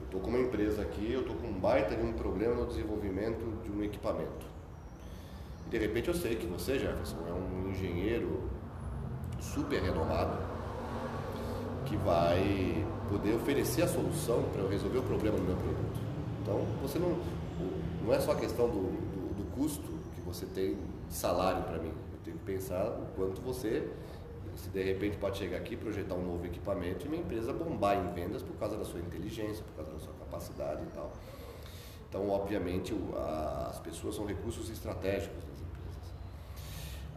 Eu 0.00 0.04
estou 0.04 0.20
com 0.20 0.28
uma 0.28 0.38
empresa 0.38 0.82
aqui, 0.82 1.12
eu 1.12 1.20
estou 1.20 1.36
com 1.36 1.48
um 1.48 1.58
baita 1.58 1.96
de 1.96 2.02
um 2.02 2.12
problema 2.12 2.54
no 2.54 2.66
desenvolvimento 2.66 3.62
de 3.62 3.70
um 3.70 3.82
equipamento. 3.82 4.46
E 5.66 5.70
de 5.70 5.78
repente 5.78 6.08
eu 6.08 6.14
sei 6.14 6.36
que 6.36 6.46
você, 6.46 6.78
Jefferson, 6.78 7.16
é 7.28 7.32
um 7.32 7.70
engenheiro 7.70 8.50
super 9.40 9.80
renomado, 9.80 10.38
que 11.86 11.96
vai 11.96 12.84
poder 13.08 13.34
oferecer 13.34 13.82
a 13.82 13.88
solução 13.88 14.42
para 14.52 14.62
eu 14.62 14.68
resolver 14.68 14.98
o 14.98 15.02
problema 15.02 15.36
do 15.36 15.44
meu 15.44 15.56
produto. 15.56 16.00
Então, 16.42 16.60
você 16.82 16.98
não, 16.98 17.18
não 18.04 18.12
é 18.12 18.20
só 18.20 18.32
a 18.32 18.36
questão 18.36 18.68
do, 18.68 18.82
do, 18.82 19.34
do 19.34 19.50
custo 19.54 19.93
você 20.34 20.46
tem 20.46 20.76
salário 21.08 21.62
para 21.62 21.78
mim. 21.78 21.92
Eu 22.12 22.18
tenho 22.24 22.36
que 22.38 22.44
pensar 22.44 22.86
o 22.88 23.06
quanto 23.14 23.40
você, 23.40 23.88
se 24.56 24.68
de 24.68 24.82
repente 24.82 25.16
pode 25.16 25.38
chegar 25.38 25.56
aqui, 25.56 25.76
projetar 25.76 26.14
um 26.14 26.24
novo 26.24 26.44
equipamento 26.44 27.06
e 27.06 27.08
minha 27.08 27.22
empresa 27.22 27.52
bombar 27.52 27.96
em 27.96 28.12
vendas 28.12 28.42
por 28.42 28.56
causa 28.56 28.76
da 28.76 28.84
sua 28.84 29.00
inteligência, 29.00 29.64
por 29.64 29.74
causa 29.76 29.92
da 29.92 29.98
sua 29.98 30.12
capacidade 30.14 30.82
e 30.82 30.86
tal. 30.86 31.12
Então, 32.08 32.28
obviamente, 32.28 32.94
as 33.68 33.78
pessoas 33.80 34.14
são 34.14 34.26
recursos 34.26 34.70
estratégicos 34.70 35.42
das 35.44 35.60
empresas. 35.60 36.14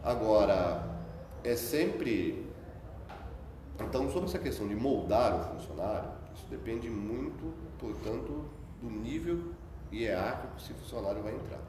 Agora, 0.02 0.98
é 1.44 1.54
sempre 1.54 2.46
então, 3.80 4.10
sobre 4.10 4.28
essa 4.28 4.40
questão 4.40 4.66
de 4.66 4.74
moldar 4.74 5.34
o 5.36 5.56
funcionário, 5.56 6.10
isso 6.34 6.46
depende 6.50 6.90
muito, 6.90 7.54
portanto, 7.78 8.44
do 8.82 8.90
nível 8.90 9.52
hierárquico 9.92 10.56
que 10.56 10.62
esse 10.62 10.74
funcionário 10.74 11.22
vai 11.22 11.32
entrar. 11.34 11.60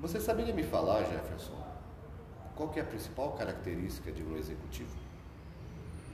Você 0.00 0.20
saberia 0.20 0.54
me 0.54 0.62
falar, 0.62 1.02
Jefferson, 1.02 1.60
qual 2.54 2.72
é 2.76 2.80
a 2.80 2.84
principal 2.84 3.32
característica 3.32 4.12
de 4.12 4.22
um 4.22 4.36
executivo, 4.36 4.96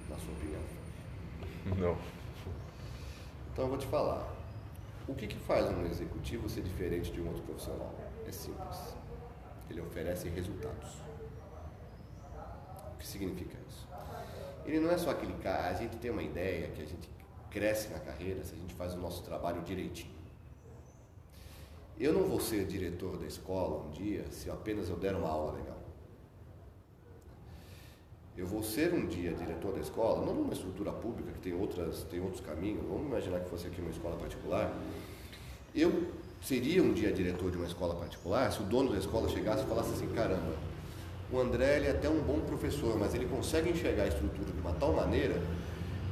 na 0.09 0.17
sua 0.17 0.33
opinião? 0.33 0.63
Não. 1.77 1.99
Então 3.53 3.65
eu 3.67 3.69
vou 3.69 3.79
te 3.79 3.87
falar. 3.87 4.27
O 5.07 5.15
que, 5.15 5.27
que 5.27 5.39
faz 5.39 5.71
um 5.71 5.85
executivo 5.85 6.49
ser 6.49 6.63
diferente 6.63 7.13
de 7.13 7.21
um 7.21 7.27
outro 7.29 7.43
profissional? 7.43 7.95
É 8.27 8.33
simples. 8.33 8.97
ele 9.69 9.83
oferece 9.83 10.31
resultados. 10.31 10.95
O 12.95 12.99
que 12.99 13.07
significa 13.07 13.59
isso? 13.69 13.87
Ele 14.65 14.81
não 14.81 14.91
é 14.91 14.97
só 14.97 15.11
aquele 15.11 15.35
cara, 15.43 15.69
a 15.69 15.75
gente 15.75 15.99
tem 15.99 16.11
uma 16.11 16.23
ideia 16.23 16.69
que 16.69 16.81
a 16.81 16.87
gente 16.87 17.11
cresce 17.51 17.89
na 17.89 17.99
carreira 17.99 18.43
se 18.43 18.55
a 18.55 18.57
gente 18.57 18.75
faz 18.75 18.95
o 18.95 18.99
nosso 18.99 19.23
trabalho 19.23 19.61
direitinho. 19.61 20.14
Eu 21.99 22.13
não 22.13 22.25
vou 22.25 22.41
ser 22.41 22.67
diretor 22.67 23.17
da 23.19 23.27
escola 23.27 23.85
um 23.87 23.91
dia 23.91 24.25
se 24.31 24.51
apenas 24.51 24.89
eu 24.89 24.97
der 24.97 25.15
uma 25.15 25.29
aula 25.29 25.53
legal. 25.53 25.79
Eu 28.37 28.47
vou 28.49 28.65
ser 28.65 28.93
um 28.93 29.07
dia 29.07 29.33
diretor 29.33 29.73
da 29.73 29.81
escola, 29.81 30.27
não 30.27 30.35
numa 30.35 30.53
estrutura 30.53 30.91
pública 30.91 31.31
que 31.31 31.39
tem, 31.39 31.55
outras, 31.55 32.03
tem 32.11 32.21
outros 32.21 32.41
caminhos, 32.41 32.85
vamos 32.89 33.07
imaginar 33.07 33.41
que 33.41 33.49
fosse 33.49 33.69
aqui 33.69 33.81
uma 33.81 33.91
escola 33.91 34.17
particular. 34.17 34.77
Eu 35.73 36.09
seria 36.43 36.83
um 36.83 36.93
dia 36.93 37.13
diretor 37.13 37.53
de 37.53 37.57
uma 37.57 37.67
escola 37.67 37.95
particular 37.95 38.51
se 38.51 38.61
o 38.61 38.65
dono 38.65 38.91
da 38.91 38.99
escola 38.99 39.29
chegasse 39.29 39.63
e 39.63 39.67
falasse 39.69 39.93
assim: 39.93 40.09
caramba, 40.09 40.57
o 41.33 41.39
André 41.39 41.77
ele 41.77 41.87
é 41.87 41.91
até 41.93 42.09
um 42.09 42.21
bom 42.23 42.41
professor, 42.41 42.99
mas 42.99 43.15
ele 43.15 43.27
consegue 43.27 43.71
enxergar 43.71 44.03
a 44.03 44.09
estrutura 44.09 44.51
de 44.51 44.61
uma 44.61 44.73
tal 44.73 44.93
maneira 44.93 45.41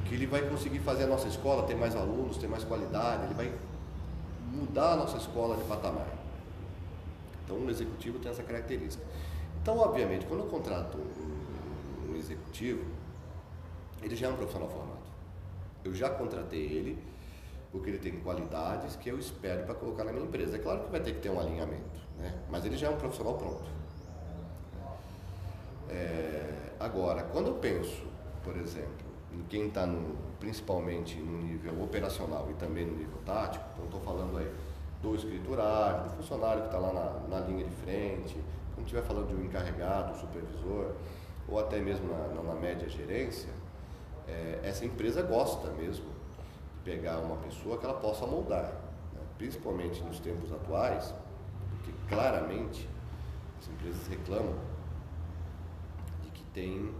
que 0.05 0.15
ele 0.15 0.25
vai 0.25 0.47
conseguir 0.47 0.79
fazer 0.79 1.03
a 1.03 1.07
nossa 1.07 1.27
escola 1.27 1.63
ter 1.63 1.75
mais 1.75 1.93
alunos, 1.93 2.37
ter 2.37 2.47
mais 2.47 2.63
qualidade, 2.63 3.25
ele 3.25 3.33
vai 3.33 3.51
mudar 4.53 4.93
a 4.93 4.95
nossa 4.95 5.17
escola 5.17 5.57
de 5.57 5.63
patamar. 5.63 6.07
Então, 7.43 7.57
um 7.57 7.69
executivo 7.69 8.19
tem 8.19 8.31
essa 8.31 8.43
característica. 8.43 9.03
Então, 9.61 9.77
obviamente, 9.79 10.25
quando 10.25 10.41
eu 10.41 10.47
contrato 10.47 10.97
um, 10.97 12.11
um 12.11 12.15
executivo, 12.15 12.85
ele 14.01 14.15
já 14.15 14.27
é 14.27 14.29
um 14.29 14.35
profissional 14.35 14.69
formado. 14.69 15.03
Eu 15.83 15.93
já 15.93 16.09
contratei 16.09 16.61
ele 16.61 16.97
porque 17.71 17.89
ele 17.89 17.97
tem 17.97 18.19
qualidades 18.19 18.95
que 18.95 19.09
eu 19.09 19.17
espero 19.17 19.65
para 19.65 19.73
colocar 19.73 20.03
na 20.03 20.13
minha 20.13 20.25
empresa. 20.25 20.57
É 20.57 20.59
claro 20.59 20.83
que 20.83 20.91
vai 20.91 21.01
ter 21.01 21.13
que 21.13 21.21
ter 21.21 21.29
um 21.29 21.39
alinhamento, 21.39 21.99
né? 22.19 22.39
mas 22.49 22.63
ele 22.65 22.77
já 22.77 22.87
é 22.87 22.89
um 22.91 22.97
profissional 22.97 23.33
pronto. 23.33 23.65
É, 25.89 26.71
agora, 26.79 27.23
quando 27.23 27.47
eu 27.47 27.55
penso, 27.55 28.05
por 28.43 28.55
exemplo, 28.57 29.02
em 29.33 29.43
quem 29.49 29.67
está 29.67 29.87
principalmente 30.39 31.17
no 31.19 31.41
nível 31.41 31.81
operacional 31.83 32.47
e 32.51 32.53
também 32.53 32.85
no 32.85 32.95
nível 32.95 33.17
tático, 33.25 33.65
então 33.73 33.85
estou 33.85 34.01
falando 34.01 34.37
aí 34.37 34.51
do 35.01 35.15
escriturário, 35.15 36.03
do 36.03 36.09
funcionário 36.11 36.61
que 36.61 36.67
está 36.67 36.77
lá 36.77 36.93
na, 36.93 37.39
na, 37.39 37.45
linha 37.45 37.65
de 37.65 37.75
frente, 37.75 38.37
quando 38.73 38.85
estiver 38.85 39.03
falando 39.03 39.27
de 39.27 39.35
um 39.35 39.43
encarregado, 39.43 40.13
um 40.13 40.19
supervisor, 40.19 40.93
ou 41.47 41.59
até 41.59 41.79
mesmo 41.79 42.07
na, 42.07 42.27
na, 42.29 42.41
na 42.41 42.55
média 42.55 42.87
gerência, 42.87 43.49
é, 44.27 44.59
essa 44.63 44.85
empresa 44.85 45.21
gosta 45.21 45.69
mesmo 45.71 46.05
de 46.05 46.91
pegar 46.91 47.19
uma 47.19 47.35
pessoa 47.37 47.77
que 47.77 47.85
ela 47.85 47.95
possa 47.95 48.25
moldar, 48.25 48.73
né? 49.13 49.21
principalmente 49.37 50.01
nos 50.03 50.19
tempos 50.19 50.51
atuais, 50.53 51.13
porque 51.69 51.91
claramente 52.07 52.87
as 53.59 53.67
empresas 53.67 54.07
reclamam 54.07 54.55
de 56.21 56.29
que 56.29 56.43
tem 56.53 56.93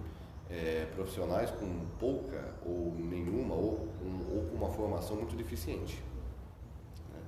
é, 0.53 0.85
profissionais 0.93 1.49
com 1.49 1.85
pouca 1.99 2.53
ou 2.63 2.93
nenhuma 2.95 3.55
ou, 3.55 3.87
um, 4.03 4.35
ou 4.35 4.45
com 4.45 4.55
uma 4.55 4.69
formação 4.69 5.17
muito 5.17 5.35
deficiente. 5.35 6.01
Né? 7.11 7.19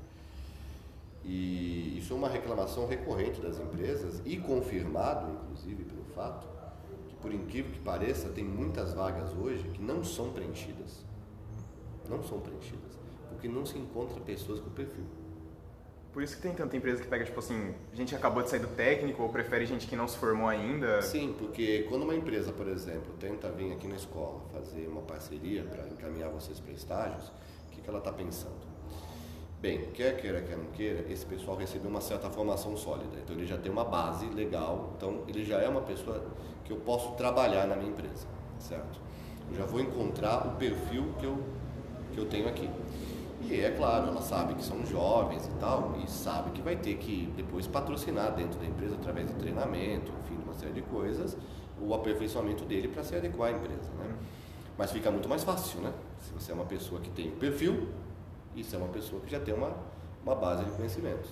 E 1.24 1.98
isso 1.98 2.14
é 2.14 2.16
uma 2.16 2.30
reclamação 2.30 2.88
recorrente 2.88 3.42
das 3.42 3.60
empresas 3.60 4.22
e 4.26 4.38
confirmado, 4.38 5.32
inclusive, 5.32 5.86
pelo 5.86 6.04
fato 6.14 6.48
que, 7.08 7.16
por 7.16 7.34
incrível 7.34 7.72
que 7.72 7.80
pareça, 7.80 8.30
tem 8.30 8.44
muitas 8.44 8.94
vagas 8.94 9.34
hoje 9.34 9.68
que 9.70 9.82
não 9.82 10.04
são 10.04 10.32
preenchidas. 10.32 11.04
Não 12.08 12.22
são 12.22 12.40
preenchidas, 12.40 13.00
porque 13.30 13.48
não 13.48 13.66
se 13.66 13.80
encontra 13.80 14.20
pessoas 14.22 14.60
com 14.60 14.70
perfil. 14.70 15.06
Por 16.16 16.24
isso 16.24 16.38
que 16.38 16.42
tem 16.44 16.54
tanta 16.54 16.78
empresa 16.78 17.02
que 17.02 17.10
pega, 17.10 17.26
tipo 17.26 17.38
assim, 17.38 17.76
gente 17.94 18.12
que 18.12 18.16
acabou 18.16 18.42
de 18.42 18.50
sair 18.50 18.62
do 18.62 18.70
técnico 18.70 19.22
ou 19.22 19.28
prefere 19.28 19.66
gente 19.66 19.86
que 19.86 19.98
não 19.98 20.08
se 20.08 20.18
formou 20.18 20.48
ainda. 20.48 21.02
Sim, 21.02 21.36
porque 21.38 21.86
quando 21.90 22.04
uma 22.04 22.16
empresa, 22.16 22.54
por 22.54 22.70
exemplo, 22.70 23.14
tenta 23.20 23.50
vir 23.50 23.74
aqui 23.74 23.86
na 23.86 23.98
escola 23.98 24.40
fazer 24.54 24.88
uma 24.88 25.02
parceria 25.02 25.64
para 25.64 25.86
encaminhar 25.90 26.30
vocês 26.30 26.58
para 26.58 26.72
estágios, 26.72 27.28
o 27.68 27.72
que, 27.72 27.82
que 27.82 27.90
ela 27.90 28.00
está 28.00 28.14
pensando? 28.14 28.56
Bem, 29.60 29.90
quer 29.94 30.16
queira, 30.16 30.42
quer 30.42 30.58
não 30.58 30.68
queira, 30.68 31.06
esse 31.12 31.26
pessoal 31.26 31.58
recebeu 31.58 31.90
uma 31.90 32.00
certa 32.00 32.30
formação 32.30 32.78
sólida, 32.78 33.20
então 33.22 33.36
ele 33.36 33.46
já 33.46 33.58
tem 33.58 33.70
uma 33.70 33.84
base 33.84 34.26
legal, 34.28 34.94
então 34.96 35.26
ele 35.28 35.44
já 35.44 35.60
é 35.60 35.68
uma 35.68 35.82
pessoa 35.82 36.26
que 36.64 36.72
eu 36.72 36.78
posso 36.78 37.12
trabalhar 37.16 37.68
na 37.68 37.76
minha 37.76 37.92
empresa, 37.92 38.26
certo? 38.58 39.02
Eu 39.52 39.58
já 39.58 39.66
vou 39.66 39.82
encontrar 39.82 40.48
o 40.48 40.56
perfil 40.56 41.14
que 41.20 41.26
eu, 41.26 41.44
que 42.14 42.18
eu 42.18 42.26
tenho 42.28 42.48
aqui. 42.48 42.70
E 43.42 43.62
é 43.62 43.72
claro, 43.72 44.08
ela 44.08 44.22
sabe 44.22 44.56
que 44.56 44.64
são 44.64 44.86
jovens 44.86 45.46
e 45.46 45.52
tal, 45.60 45.98
e 46.04 46.10
sabe 46.10 46.52
que 46.52 46.62
vai 46.62 46.76
ter 46.76 46.96
que 46.98 47.32
depois 47.36 47.68
patrocinar 47.68 48.34
dentro 48.34 48.60
da 48.60 48.66
empresa 48.66 48.96
através 48.96 49.28
de 49.28 49.34
treinamento, 49.36 50.12
enfim, 50.24 50.38
uma 50.44 50.54
série 50.54 50.74
de 50.74 50.82
coisas, 50.82 51.38
o 51.80 51.94
aperfeiçoamento 51.94 52.64
dele 52.66 52.88
para 52.88 53.04
se 53.04 53.16
adequar 53.16 53.50
à 53.50 53.52
empresa, 53.52 53.92
né? 53.98 54.16
Mas 54.78 54.92
fica 54.92 55.12
muito 55.12 55.30
mais 55.30 55.44
fácil, 55.44 55.82
né? 55.82 55.94
Se 56.20 56.34
você 56.34 56.52
é 56.52 56.56
uma 56.56 56.66
pessoa 56.66 57.00
que 57.00 57.10
tem 57.10 57.32
perfil, 57.32 57.88
e 58.56 58.64
se 58.64 58.76
é 58.76 58.78
uma 58.78 58.88
pessoa 58.88 59.22
que 59.22 59.30
já 59.30 59.40
tem 59.40 59.54
uma, 59.54 59.74
uma 60.24 60.36
base 60.36 60.64
de 60.64 60.72
conhecimentos. 60.72 61.30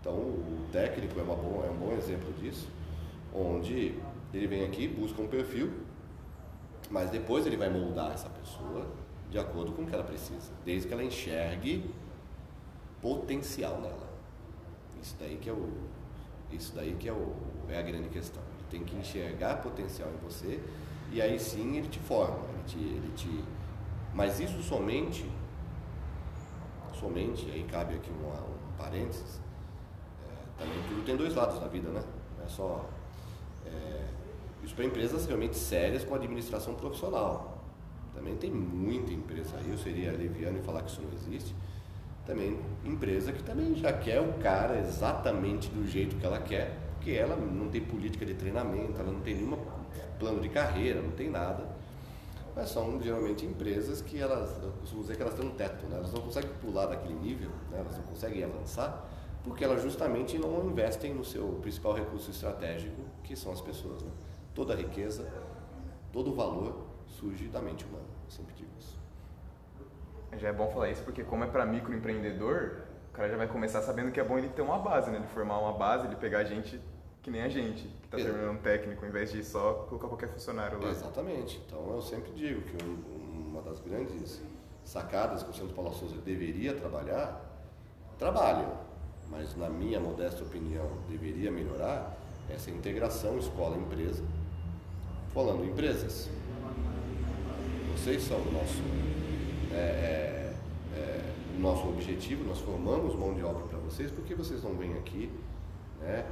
Então, 0.00 0.14
o 0.14 0.66
técnico 0.72 1.18
é, 1.18 1.22
uma 1.22 1.34
bom, 1.34 1.64
é 1.64 1.70
um 1.70 1.76
bom 1.76 1.92
exemplo 1.92 2.32
disso, 2.34 2.68
onde 3.34 3.94
ele 4.32 4.46
vem 4.46 4.64
aqui, 4.64 4.88
busca 4.88 5.20
um 5.22 5.28
perfil, 5.28 5.72
mas 6.90 7.10
depois 7.10 7.46
ele 7.46 7.56
vai 7.56 7.70
moldar 7.70 8.12
essa 8.12 8.28
pessoa 8.28 8.86
de 9.34 9.40
acordo 9.40 9.72
com 9.72 9.82
o 9.82 9.86
que 9.86 9.92
ela 9.92 10.04
precisa, 10.04 10.52
desde 10.64 10.86
que 10.86 10.94
ela 10.94 11.02
enxergue 11.02 11.92
potencial 13.02 13.80
nela. 13.80 14.08
Isso 15.02 15.16
daí 15.18 15.36
que 15.38 15.50
é 15.50 15.52
o, 15.52 15.72
isso 16.52 16.72
daí 16.72 16.94
que 16.94 17.08
é, 17.08 17.12
o, 17.12 17.34
é 17.68 17.76
a 17.76 17.82
grande 17.82 18.08
questão. 18.10 18.40
Ele 18.56 18.68
tem 18.70 18.84
que 18.84 18.94
enxergar 18.94 19.56
potencial 19.56 20.08
em 20.08 20.24
você 20.24 20.62
e 21.10 21.20
aí 21.20 21.36
sim 21.40 21.76
ele 21.76 21.88
te 21.88 21.98
forma, 21.98 22.38
ele 22.52 22.62
te, 22.64 22.78
ele 22.78 23.12
te, 23.16 23.44
mas 24.14 24.38
isso 24.38 24.62
somente, 24.62 25.28
somente, 26.92 27.50
aí 27.50 27.64
cabe 27.64 27.96
aqui 27.96 28.12
um, 28.12 28.28
um 28.28 28.76
parênteses, 28.78 29.40
é, 30.28 30.62
também 30.62 30.80
tudo 30.88 31.04
tem 31.04 31.16
dois 31.16 31.34
lados 31.34 31.58
na 31.58 31.66
vida, 31.66 31.88
né? 31.88 32.04
Não 32.38 32.44
é 32.44 32.48
só 32.48 32.88
é, 33.66 34.04
isso 34.62 34.76
para 34.76 34.84
empresas 34.84 35.26
realmente 35.26 35.56
sérias 35.56 36.04
com 36.04 36.14
administração 36.14 36.76
profissional. 36.76 37.53
Também 38.24 38.36
tem 38.38 38.50
muita 38.50 39.12
empresa 39.12 39.58
aí, 39.58 39.70
eu 39.70 39.76
seria 39.76 40.10
leviano 40.10 40.58
em 40.58 40.62
falar 40.62 40.82
que 40.82 40.90
isso 40.90 41.02
não 41.02 41.12
existe. 41.12 41.54
Também 42.24 42.58
empresa 42.82 43.30
que 43.32 43.42
também 43.42 43.74
já 43.74 43.92
quer 43.92 44.18
o 44.18 44.32
cara 44.38 44.78
exatamente 44.78 45.68
do 45.68 45.86
jeito 45.86 46.16
que 46.16 46.24
ela 46.24 46.38
quer, 46.38 46.74
porque 46.94 47.10
ela 47.10 47.36
não 47.36 47.68
tem 47.68 47.82
política 47.82 48.24
de 48.24 48.32
treinamento, 48.32 48.98
ela 48.98 49.12
não 49.12 49.20
tem 49.20 49.34
nenhum 49.34 49.58
plano 50.18 50.40
de 50.40 50.48
carreira, 50.48 51.02
não 51.02 51.10
tem 51.10 51.28
nada. 51.28 51.68
Mas 52.56 52.70
são 52.70 52.98
geralmente 53.02 53.44
empresas 53.44 54.00
que 54.00 54.18
elas, 54.18 54.58
eu 54.62 54.72
costumo 54.80 55.02
dizer 55.02 55.16
que 55.16 55.22
elas 55.22 55.34
têm 55.34 55.46
um 55.46 55.50
teto, 55.50 55.86
né? 55.86 55.96
elas 55.98 56.12
não 56.14 56.22
conseguem 56.22 56.50
pular 56.62 56.86
daquele 56.86 57.14
nível, 57.16 57.50
né? 57.70 57.80
elas 57.80 57.98
não 57.98 58.04
conseguem 58.04 58.42
avançar, 58.42 59.06
porque 59.42 59.62
elas 59.62 59.82
justamente 59.82 60.38
não 60.38 60.66
investem 60.66 61.12
no 61.12 61.26
seu 61.26 61.46
principal 61.60 61.92
recurso 61.92 62.30
estratégico, 62.30 63.02
que 63.22 63.36
são 63.36 63.52
as 63.52 63.60
pessoas. 63.60 64.02
Né? 64.02 64.10
Toda 64.54 64.72
a 64.72 64.76
riqueza, 64.76 65.30
todo 66.10 66.30
o 66.30 66.34
valor 66.34 66.86
surge 67.06 67.48
da 67.48 67.60
mente 67.60 67.84
humana. 67.84 68.03
Eu 68.24 68.30
sempre 68.30 68.54
digo 68.54 68.70
isso. 68.78 68.98
Já 70.38 70.48
é 70.48 70.52
bom 70.52 70.68
falar 70.70 70.90
isso 70.90 71.02
porque 71.02 71.22
como 71.22 71.44
é 71.44 71.46
para 71.46 71.64
microempreendedor, 71.64 72.82
o 73.10 73.12
cara 73.12 73.28
já 73.28 73.36
vai 73.36 73.46
começar 73.46 73.82
sabendo 73.82 74.10
que 74.10 74.18
é 74.18 74.24
bom 74.24 74.38
ele 74.38 74.48
ter 74.48 74.62
uma 74.62 74.78
base, 74.78 75.10
né? 75.10 75.18
Ele 75.18 75.26
formar 75.28 75.58
uma 75.58 75.72
base, 75.72 76.06
ele 76.06 76.16
pegar 76.16 76.44
gente 76.44 76.80
que 77.22 77.30
nem 77.30 77.42
a 77.42 77.48
gente, 77.48 77.84
que 77.84 78.04
está 78.04 78.18
terminando 78.18 78.50
um 78.50 78.58
técnico, 78.58 79.02
ao 79.02 79.08
invés 79.08 79.32
de 79.32 79.42
só 79.42 79.86
colocar 79.88 80.08
qualquer 80.08 80.28
funcionário 80.28 80.78
lá. 80.82 80.90
Exatamente. 80.90 81.62
Então 81.66 81.94
eu 81.94 82.02
sempre 82.02 82.32
digo 82.32 82.60
que 82.62 82.76
uma 82.84 83.62
das 83.62 83.80
grandes 83.80 84.42
sacadas 84.84 85.42
que 85.42 85.50
o 85.50 85.54
Centro 85.54 85.74
Paulo 85.74 85.94
Souza 85.94 86.16
deveria 86.18 86.74
trabalhar, 86.74 87.40
trabalha, 88.18 88.68
mas 89.30 89.56
na 89.56 89.70
minha 89.70 89.98
modesta 89.98 90.42
opinião 90.42 90.86
deveria 91.08 91.50
melhorar 91.50 92.14
essa 92.50 92.70
integração 92.70 93.38
escola-empresa. 93.38 94.22
Falando 95.32 95.64
em 95.64 95.70
empresas, 95.70 96.28
vocês 97.94 98.22
são 98.22 98.38
o 98.38 98.52
nosso, 98.52 98.82
é, 99.72 99.76
é, 99.76 100.54
é, 100.96 101.20
o 101.56 101.60
nosso 101.60 101.88
objetivo, 101.88 102.44
nós 102.44 102.58
formamos 102.58 103.14
mão 103.14 103.32
de 103.34 103.42
obra 103.42 103.64
para 103.66 103.78
vocês, 103.78 104.10
porque 104.10 104.34
vocês 104.34 104.62
não 104.62 104.74
vêm 104.74 104.94
aqui, 104.94 105.30
né? 106.00 106.26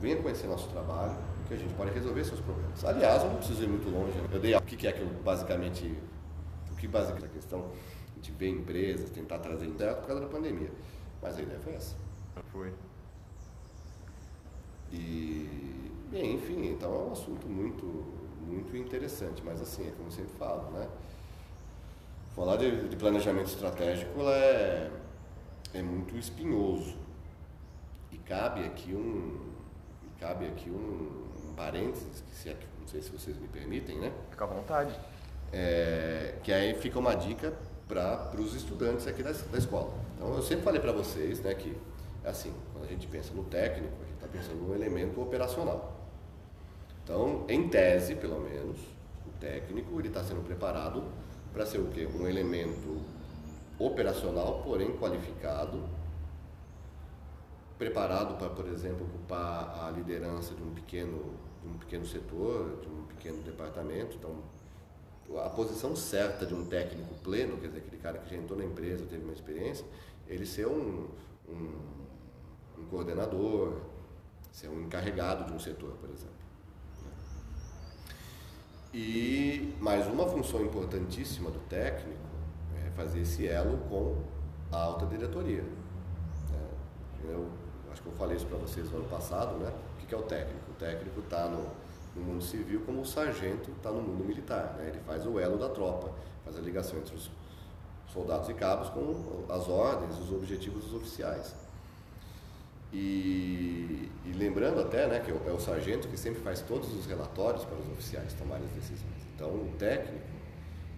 Venha 0.00 0.16
conhecer 0.22 0.46
nosso 0.46 0.68
trabalho, 0.68 1.16
que 1.48 1.54
a 1.54 1.56
gente 1.56 1.74
pode 1.74 1.90
resolver 1.90 2.24
seus 2.24 2.40
problemas. 2.40 2.84
Aliás, 2.84 3.24
eu 3.24 3.30
não 3.30 3.36
preciso 3.36 3.64
ir 3.64 3.68
muito 3.68 3.90
longe. 3.90 4.16
Né? 4.16 4.28
Eu 4.32 4.38
dei 4.38 4.54
o 4.54 4.62
que 4.62 4.86
é 4.86 4.92
que 4.92 5.00
eu 5.00 5.08
basicamente, 5.24 5.92
o 6.70 6.76
que 6.76 6.86
basicamente 6.86 7.26
a 7.26 7.28
questão, 7.28 7.72
gente 8.16 8.30
vê 8.32 8.48
empresas, 8.48 9.10
tentar 9.10 9.38
trazer 9.40 9.68
certo 9.76 10.00
por 10.00 10.06
causa 10.06 10.22
da 10.22 10.28
pandemia. 10.28 10.70
Mas 11.20 11.36
a 11.36 11.42
ideia 11.42 11.58
foi 11.58 11.74
essa. 11.74 11.96
Foi. 12.52 12.72
E, 14.92 15.90
bem, 16.10 16.36
enfim, 16.36 16.68
então 16.68 16.94
é 16.94 16.98
um 16.98 17.12
assunto 17.12 17.48
muito 17.48 18.17
muito 18.48 18.76
interessante, 18.76 19.42
mas 19.44 19.60
assim, 19.60 19.86
é 19.86 19.90
como 19.92 20.08
eu 20.08 20.12
sempre 20.12 20.32
falo, 20.38 20.70
né? 20.70 20.88
Falar 22.34 22.56
de, 22.56 22.88
de 22.88 22.96
planejamento 22.96 23.48
estratégico 23.48 24.20
é, 24.22 24.90
é 25.74 25.82
muito 25.82 26.16
espinhoso. 26.16 26.96
E 28.12 28.18
cabe 28.18 28.64
aqui 28.64 28.94
um. 28.94 29.52
cabe 30.18 30.46
aqui 30.46 30.70
um, 30.70 31.26
um 31.48 31.54
parênteses, 31.54 32.22
que 32.28 32.34
se 32.34 32.48
é, 32.48 32.56
não 32.80 32.86
sei 32.86 33.02
se 33.02 33.10
vocês 33.10 33.36
me 33.36 33.48
permitem, 33.48 33.98
né? 33.98 34.12
Fica 34.30 34.44
à 34.44 34.46
vontade. 34.46 34.98
É, 35.52 36.36
que 36.42 36.52
aí 36.52 36.74
fica 36.74 36.98
uma 36.98 37.14
dica 37.14 37.52
para 37.88 38.40
os 38.40 38.54
estudantes 38.54 39.06
aqui 39.06 39.22
da, 39.22 39.32
da 39.32 39.58
escola. 39.58 39.92
Então, 40.14 40.34
eu 40.34 40.42
sempre 40.42 40.62
falei 40.62 40.80
para 40.80 40.92
vocês 40.92 41.40
né, 41.40 41.54
que, 41.54 41.76
assim, 42.24 42.52
quando 42.72 42.84
a 42.84 42.88
gente 42.88 43.06
pensa 43.06 43.32
no 43.32 43.44
técnico, 43.44 43.94
a 44.02 44.04
gente 44.04 44.14
está 44.14 44.28
pensando 44.28 44.62
no 44.62 44.74
elemento 44.74 45.20
operacional. 45.20 45.97
Então, 47.08 47.46
em 47.48 47.66
tese, 47.70 48.16
pelo 48.16 48.38
menos, 48.38 48.76
o 49.26 49.30
técnico 49.40 49.98
ele 49.98 50.08
está 50.08 50.22
sendo 50.22 50.44
preparado 50.44 51.02
para 51.54 51.64
ser 51.64 51.78
o 51.78 51.86
quê? 51.86 52.06
Um 52.06 52.28
elemento 52.28 53.00
operacional, 53.78 54.62
porém 54.62 54.94
qualificado, 54.98 55.82
preparado 57.78 58.36
para, 58.36 58.50
por 58.50 58.68
exemplo, 58.68 59.06
ocupar 59.06 59.86
a 59.86 59.90
liderança 59.90 60.54
de 60.54 60.62
um 60.62 60.74
pequeno, 60.74 61.32
de 61.62 61.68
um 61.70 61.78
pequeno 61.78 62.04
setor, 62.04 62.78
de 62.82 62.88
um 62.88 63.04
pequeno 63.04 63.42
departamento. 63.42 64.14
Então, 64.14 64.36
a 65.42 65.48
posição 65.48 65.96
certa 65.96 66.44
de 66.44 66.52
um 66.54 66.66
técnico 66.66 67.14
pleno, 67.24 67.56
quer 67.56 67.68
dizer, 67.68 67.78
aquele 67.78 68.02
cara 68.02 68.18
que 68.18 68.28
já 68.28 68.36
entrou 68.36 68.58
na 68.58 68.66
empresa, 68.66 69.06
teve 69.06 69.24
uma 69.24 69.32
experiência, 69.32 69.86
ele 70.26 70.44
ser 70.44 70.66
um, 70.66 71.08
um, 71.48 71.72
um 72.78 72.84
coordenador, 72.90 73.80
ser 74.52 74.68
um 74.68 74.82
encarregado 74.82 75.46
de 75.46 75.54
um 75.54 75.58
setor, 75.58 75.92
por 76.02 76.10
exemplo. 76.10 76.47
E 78.92 79.76
mais 79.80 80.06
uma 80.06 80.26
função 80.26 80.62
importantíssima 80.62 81.50
do 81.50 81.58
técnico 81.68 82.18
é 82.74 82.90
fazer 82.92 83.20
esse 83.20 83.46
elo 83.46 83.76
com 83.88 84.16
a 84.72 84.82
alta 84.82 85.04
diretoria. 85.04 85.62
Né? 85.62 86.68
Eu 87.24 87.46
acho 87.92 88.00
que 88.00 88.08
eu 88.08 88.14
falei 88.14 88.38
isso 88.38 88.46
para 88.46 88.56
vocês 88.56 88.90
no 88.90 88.98
ano 88.98 89.08
passado, 89.08 89.58
né? 89.58 89.70
O 90.02 90.06
que 90.06 90.14
é 90.14 90.16
o 90.16 90.22
técnico? 90.22 90.70
O 90.70 90.74
técnico 90.74 91.20
está 91.20 91.48
no, 91.48 91.66
no, 92.16 92.22
mundo 92.22 92.42
civil 92.42 92.80
como 92.86 93.02
o 93.02 93.04
sargento 93.04 93.70
está 93.72 93.90
no 93.90 94.00
mundo 94.00 94.24
militar. 94.24 94.74
Né? 94.78 94.88
Ele 94.88 95.00
faz 95.00 95.26
o 95.26 95.38
elo 95.38 95.58
da 95.58 95.68
tropa, 95.68 96.10
faz 96.42 96.56
a 96.56 96.60
ligação 96.60 96.98
entre 96.98 97.14
os 97.14 97.30
soldados 98.10 98.48
e 98.48 98.54
cabos 98.54 98.88
com 98.88 99.44
as 99.50 99.68
ordens, 99.68 100.18
os 100.18 100.32
objetivos 100.32 100.84
dos 100.84 100.94
oficiais. 100.94 101.54
E, 102.92 104.10
e, 104.24 104.32
lembrando 104.34 104.80
até 104.80 105.06
né, 105.06 105.20
que 105.20 105.30
é 105.30 105.52
o 105.52 105.60
sargento 105.60 106.08
que 106.08 106.16
sempre 106.16 106.40
faz 106.40 106.60
todos 106.62 106.92
os 106.94 107.04
relatórios 107.06 107.64
para 107.64 107.76
os 107.76 107.86
oficiais 107.92 108.32
tomarem 108.32 108.64
as 108.64 108.72
decisões. 108.72 109.22
Então, 109.34 109.48
o 109.50 109.74
técnico, 109.78 110.24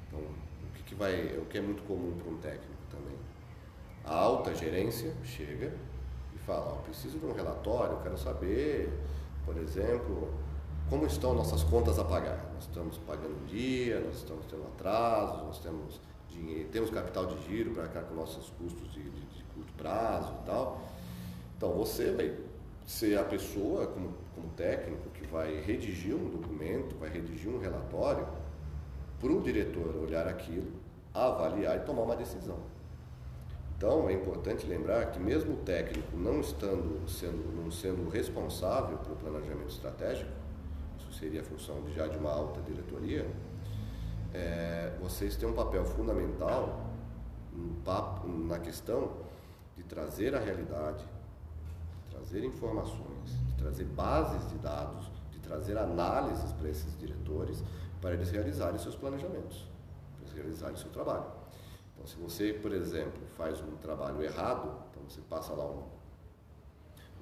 então, 0.07 0.21
o, 0.21 0.73
que, 0.75 0.83
que 0.85 0.95
vai, 0.95 1.37
o 1.37 1.47
que 1.47 1.59
é 1.59 1.61
muito 1.61 1.83
comum 1.83 2.17
para 2.17 2.31
um 2.31 2.37
técnico 2.39 2.83
também? 2.91 3.17
A 4.05 4.15
alta 4.15 4.55
gerência 4.55 5.13
chega 5.25 5.75
e 6.35 6.39
fala: 6.39 6.77
oh, 6.79 6.83
preciso 6.83 7.19
de 7.19 7.27
um 7.27 7.33
relatório, 7.33 7.99
quero 8.03 8.17
saber, 8.17 8.89
por 9.45 9.57
exemplo, 9.57 10.33
como 10.89 11.07
estão 11.07 11.35
nossas 11.35 11.65
contas 11.65 11.99
a 11.99 12.05
pagar. 12.05 12.51
Nós 12.55 12.65
estamos 12.65 12.99
pagando 12.99 13.47
dia, 13.47 14.01
nós 14.01 14.17
estamos 14.17 14.47
tendo 14.47 14.63
atrasos, 14.63 15.43
nós 15.43 15.59
temos 15.59 16.01
dinheiro, 16.29 16.69
temos 16.71 16.91
capital 16.91 17.27
de 17.27 17.47
giro 17.47 17.73
para 17.73 17.89
cá 17.89 18.03
com 18.03 18.15
nossos 18.15 18.51
custos 18.51 18.93
de, 18.93 19.03
de, 19.03 19.21
de 19.21 19.45
curto 19.55 19.73
prazo 19.75 20.33
e 20.43 20.47
tal. 20.47 20.81
Então 21.61 21.73
você 21.75 22.11
vai 22.13 22.35
ser 22.87 23.19
a 23.19 23.23
pessoa, 23.23 23.87
como, 23.87 24.15
como 24.35 24.49
técnico, 24.57 25.11
que 25.11 25.27
vai 25.27 25.61
redigir 25.61 26.17
um 26.17 26.31
documento, 26.31 26.97
vai 26.99 27.11
redigir 27.11 27.51
um 27.51 27.59
relatório, 27.59 28.27
para 29.21 29.31
o 29.31 29.43
diretor 29.43 29.95
olhar 29.95 30.27
aquilo, 30.27 30.73
avaliar 31.13 31.77
e 31.77 31.81
tomar 31.81 32.01
uma 32.01 32.17
decisão. 32.17 32.57
Então 33.77 34.09
é 34.09 34.15
importante 34.15 34.67
lembrar 34.67 35.11
que 35.11 35.21
mesmo 35.21 35.53
o 35.53 35.57
técnico 35.59 36.17
não 36.17 36.41
estando 36.41 37.07
sendo, 37.07 37.55
não 37.55 37.71
sendo 37.71 38.09
responsável 38.09 38.97
pelo 38.97 39.17
planejamento 39.17 39.69
estratégico, 39.69 40.31
isso 40.99 41.13
seria 41.13 41.43
a 41.43 41.45
função 41.45 41.83
de, 41.83 41.93
já 41.93 42.07
de 42.07 42.17
uma 42.17 42.31
alta 42.31 42.63
diretoria, 42.63 43.31
é, 44.33 44.95
vocês 44.99 45.37
têm 45.37 45.47
um 45.47 45.53
papel 45.53 45.85
fundamental 45.85 46.87
na 48.49 48.59
questão 48.59 49.13
de 49.77 49.83
trazer 49.83 50.35
a 50.35 50.39
realidade, 50.39 51.05
trazer 52.11 52.45
informações, 52.45 53.31
de 53.47 53.55
trazer 53.55 53.85
bases 53.85 54.49
de 54.51 54.59
dados, 54.59 55.11
de 55.31 55.39
trazer 55.39 55.79
análises 55.79 56.53
para 56.53 56.69
esses 56.69 56.99
diretores, 56.99 57.63
para 58.01 58.15
eles 58.15 58.31
realizarem 58.31 58.79
seus 58.79 58.95
planejamentos, 58.95 59.67
para 60.17 60.23
eles 60.23 60.35
realizarem 60.35 60.77
seu 60.77 60.91
trabalho. 60.91 61.27
Então, 61.95 62.07
se 62.07 62.17
você, 62.17 62.53
por 62.53 62.73
exemplo, 62.73 63.21
faz 63.37 63.61
um 63.61 63.77
trabalho 63.77 64.23
errado, 64.23 64.73
então 64.91 65.03
você 65.09 65.21
passa 65.23 65.53
lá 65.53 65.67
um, 65.67 65.85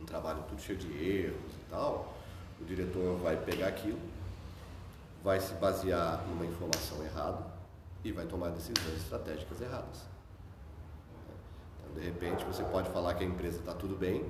um 0.00 0.04
trabalho 0.04 0.42
tudo 0.48 0.60
cheio 0.60 0.78
de 0.78 0.86
erros 0.86 1.52
e 1.52 1.70
tal, 1.70 2.14
o 2.60 2.64
diretor 2.64 3.16
vai 3.18 3.36
pegar 3.36 3.68
aquilo, 3.68 3.98
vai 5.22 5.40
se 5.40 5.52
basear 5.54 6.24
numa 6.28 6.46
informação 6.46 7.02
errada 7.04 7.44
e 8.04 8.12
vai 8.12 8.26
tomar 8.26 8.50
decisões 8.50 8.96
estratégicas 8.96 9.60
erradas. 9.60 10.06
Então, 11.80 11.94
de 11.94 12.00
repente, 12.00 12.44
você 12.44 12.62
pode 12.64 12.88
falar 12.90 13.14
que 13.14 13.24
a 13.24 13.26
empresa 13.26 13.58
está 13.58 13.74
tudo 13.74 13.96
bem, 13.96 14.24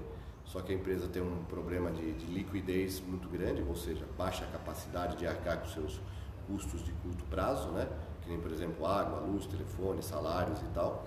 só 0.49 0.63
que 0.63 0.73
a 0.73 0.75
empresa 0.75 1.07
tem 1.09 1.21
um 1.21 1.45
problema 1.45 1.91
de, 1.91 2.13
de, 2.15 2.27
liquidez 2.27 3.03
muito 3.07 3.29
grande, 3.29 3.63
ou 3.69 3.77
seja, 3.77 4.07
baixa 4.17 4.47
capacidade 4.47 5.17
de 5.19 5.27
arcar 5.27 5.61
com 5.61 5.69
seus 5.69 6.01
custos 6.47 6.83
de 6.83 6.91
curto 6.93 7.23
prazo, 7.25 7.69
né? 7.69 7.87
que 8.23 8.31
nem, 8.31 8.41
por 8.41 8.51
exemplo, 8.51 8.87
água, 8.87 9.21
luz, 9.21 9.47
telefone, 9.47 10.03
salários 10.03 10.59
e 10.63 10.67
tal. 10.73 11.07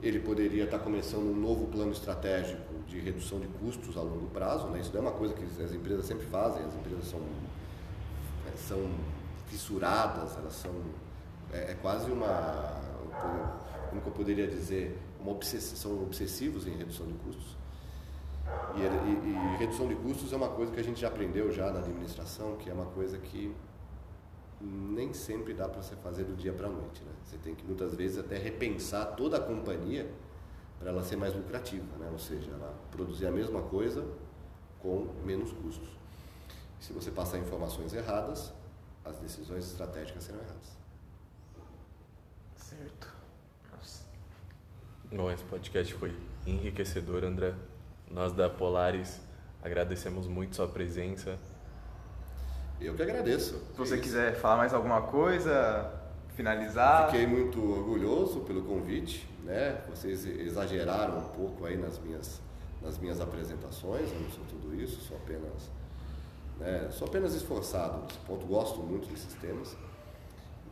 Ele 0.00 0.20
poderia 0.20 0.64
estar 0.64 0.78
começando 0.78 1.24
um 1.24 1.36
novo 1.36 1.66
plano 1.66 1.90
estratégico 1.90 2.74
de 2.86 3.00
redução 3.00 3.40
de 3.40 3.48
custos 3.48 3.96
a 3.96 4.00
longo 4.00 4.28
prazo. 4.28 4.68
Né? 4.68 4.80
Isso 4.80 4.92
não 4.92 4.98
é 4.98 5.02
uma 5.02 5.18
coisa 5.18 5.34
que 5.34 5.42
as 5.42 5.72
empresas 5.72 6.06
sempre 6.06 6.26
fazem, 6.26 6.64
as 6.64 6.74
empresas 6.74 7.06
são, 7.06 7.20
é, 8.46 8.56
são 8.56 8.90
fissuradas, 9.48 10.36
elas 10.36 10.54
são. 10.54 10.72
É, 11.52 11.72
é 11.72 11.74
quase 11.82 12.10
uma. 12.10 12.80
Como 13.90 14.00
que 14.00 14.08
eu 14.08 14.12
poderia 14.12 14.46
dizer? 14.46 14.98
Uma 15.20 15.32
obsess, 15.32 15.76
são 15.76 16.00
obsessivos 16.02 16.66
em 16.66 16.76
redução 16.76 17.06
de 17.06 17.14
custos. 17.14 17.61
E, 18.74 18.80
e, 18.80 19.54
e, 19.54 19.56
redução 19.58 19.86
de 19.86 19.94
custos 19.94 20.32
é 20.32 20.36
uma 20.36 20.48
coisa 20.48 20.72
que 20.72 20.80
a 20.80 20.84
gente 20.84 21.00
já 21.00 21.08
aprendeu 21.08 21.50
já 21.52 21.70
na 21.70 21.80
administração, 21.80 22.56
que 22.56 22.70
é 22.70 22.72
uma 22.72 22.86
coisa 22.86 23.18
que 23.18 23.54
nem 24.60 25.12
sempre 25.12 25.52
dá 25.52 25.68
para 25.68 25.82
você 25.82 25.96
fazer 25.96 26.24
do 26.24 26.34
dia 26.34 26.52
para 26.52 26.68
a 26.68 26.70
noite. 26.70 27.02
Né? 27.02 27.12
Você 27.24 27.36
tem 27.38 27.54
que 27.54 27.64
muitas 27.64 27.94
vezes 27.94 28.18
até 28.18 28.38
repensar 28.38 29.04
toda 29.16 29.36
a 29.36 29.40
companhia 29.40 30.10
para 30.78 30.90
ela 30.90 31.02
ser 31.02 31.16
mais 31.16 31.34
lucrativa, 31.34 31.96
né? 31.98 32.08
ou 32.10 32.18
seja, 32.18 32.50
ela 32.50 32.74
produzir 32.90 33.26
a 33.26 33.30
mesma 33.30 33.62
coisa 33.62 34.06
com 34.80 35.08
menos 35.24 35.52
custos. 35.52 35.88
Se 36.80 36.92
você 36.92 37.10
passar 37.10 37.38
informações 37.38 37.92
erradas, 37.92 38.52
as 39.04 39.18
decisões 39.18 39.64
estratégicas 39.66 40.24
serão 40.24 40.40
erradas. 40.40 40.76
Certo. 42.56 43.14
Nossa. 43.70 44.04
Bom, 45.10 45.30
esse 45.30 45.44
podcast 45.44 45.94
foi 45.94 46.16
enriquecedor, 46.46 47.24
André. 47.24 47.54
Nós 48.12 48.32
da 48.32 48.48
Polaris 48.48 49.20
agradecemos 49.62 50.28
muito 50.28 50.54
sua 50.54 50.68
presença. 50.68 51.38
Eu 52.78 52.94
que 52.94 53.02
agradeço. 53.02 53.54
Se 53.72 53.78
você 53.78 53.98
quiser 53.98 54.34
falar 54.34 54.58
mais 54.58 54.74
alguma 54.74 55.02
coisa, 55.02 55.90
finalizar. 56.36 57.06
Fiquei 57.10 57.26
muito 57.26 57.58
orgulhoso 57.58 58.40
pelo 58.40 58.62
convite, 58.62 59.26
né? 59.44 59.80
Vocês 59.88 60.26
exageraram 60.26 61.18
um 61.18 61.28
pouco 61.28 61.64
aí 61.64 61.76
nas 61.76 61.98
minhas, 61.98 62.40
nas 62.82 62.98
minhas 62.98 63.20
apresentações, 63.20 64.10
eu 64.12 64.20
não 64.20 64.30
sou 64.30 64.44
tudo 64.44 64.74
isso, 64.74 65.00
sou 65.00 65.16
apenas, 65.16 65.70
né? 66.58 66.88
sou 66.90 67.08
apenas 67.08 67.34
esforçado 67.34 68.02
nesse 68.02 68.18
ponto, 68.26 68.44
gosto 68.46 68.80
muito 68.80 69.08
desses 69.08 69.32
temas. 69.34 69.74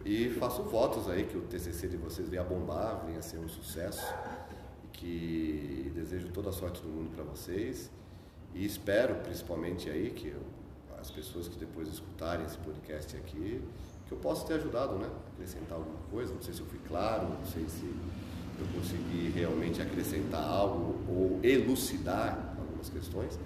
E 0.05 0.31
faço 0.31 0.63
votos 0.63 1.09
aí 1.11 1.25
que 1.25 1.37
o 1.37 1.43
TCC 1.43 1.89
de 1.89 1.97
vocês 1.97 2.29
venha 2.29 2.43
bombar, 2.43 3.03
venha 3.07 3.21
ser 3.23 3.39
um 3.39 3.49
sucesso 3.49 4.03
que 5.01 5.91
desejo 5.95 6.29
toda 6.29 6.51
a 6.51 6.53
sorte 6.53 6.83
do 6.83 6.89
mundo 6.89 7.11
para 7.15 7.25
vocês 7.25 7.91
e 8.55 8.65
espero 8.65 9.15
principalmente 9.17 9.89
aí 9.89 10.11
que 10.11 10.29
eu, 10.29 10.43
as 11.01 11.11
pessoas 11.11 11.49
que 11.49 11.59
depois 11.59 11.89
escutarem 11.89 12.45
esse 12.45 12.59
podcast 12.59 13.17
aqui 13.17 13.63
que 14.07 14.13
eu 14.13 14.19
possa 14.19 14.47
ter 14.47 14.55
ajudado, 14.55 14.97
né? 14.99 15.09
Acrescentar 15.35 15.79
alguma 15.79 15.99
coisa, 16.11 16.35
não 16.35 16.43
sei 16.43 16.53
se 16.53 16.61
eu 16.61 16.67
fui 16.67 16.81
claro, 16.87 17.29
não 17.29 17.47
sei 17.47 17.65
se 17.69 17.87
eu 17.87 18.67
consegui 18.75 19.31
realmente 19.31 19.81
acrescentar 19.81 20.43
algo 20.43 20.97
ou 21.09 21.41
elucidar 21.43 22.55
algumas 22.59 22.91
questões, 22.91 23.39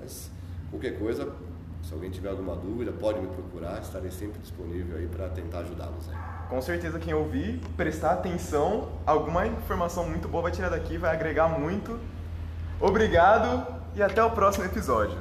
mas 0.00 0.28
qualquer 0.70 0.98
coisa, 0.98 1.32
se 1.86 1.94
alguém 1.94 2.10
tiver 2.10 2.28
alguma 2.28 2.56
dúvida, 2.56 2.92
pode 2.92 3.20
me 3.20 3.28
procurar, 3.28 3.80
estarei 3.80 4.10
sempre 4.10 4.40
disponível 4.40 4.98
aí 4.98 5.06
para 5.06 5.28
tentar 5.28 5.60
ajudá-los 5.60 6.08
aí 6.08 6.36
com 6.48 6.60
certeza 6.62 6.98
quem 6.98 7.12
ouvir, 7.12 7.60
prestar 7.76 8.12
atenção, 8.12 8.88
alguma 9.04 9.46
informação 9.46 10.08
muito 10.08 10.28
boa 10.28 10.44
vai 10.44 10.52
tirar 10.52 10.68
daqui, 10.68 10.96
vai 10.96 11.12
agregar 11.12 11.48
muito. 11.48 11.98
Obrigado 12.80 13.66
e 13.94 14.02
até 14.02 14.22
o 14.22 14.30
próximo 14.30 14.64
episódio. 14.64 15.18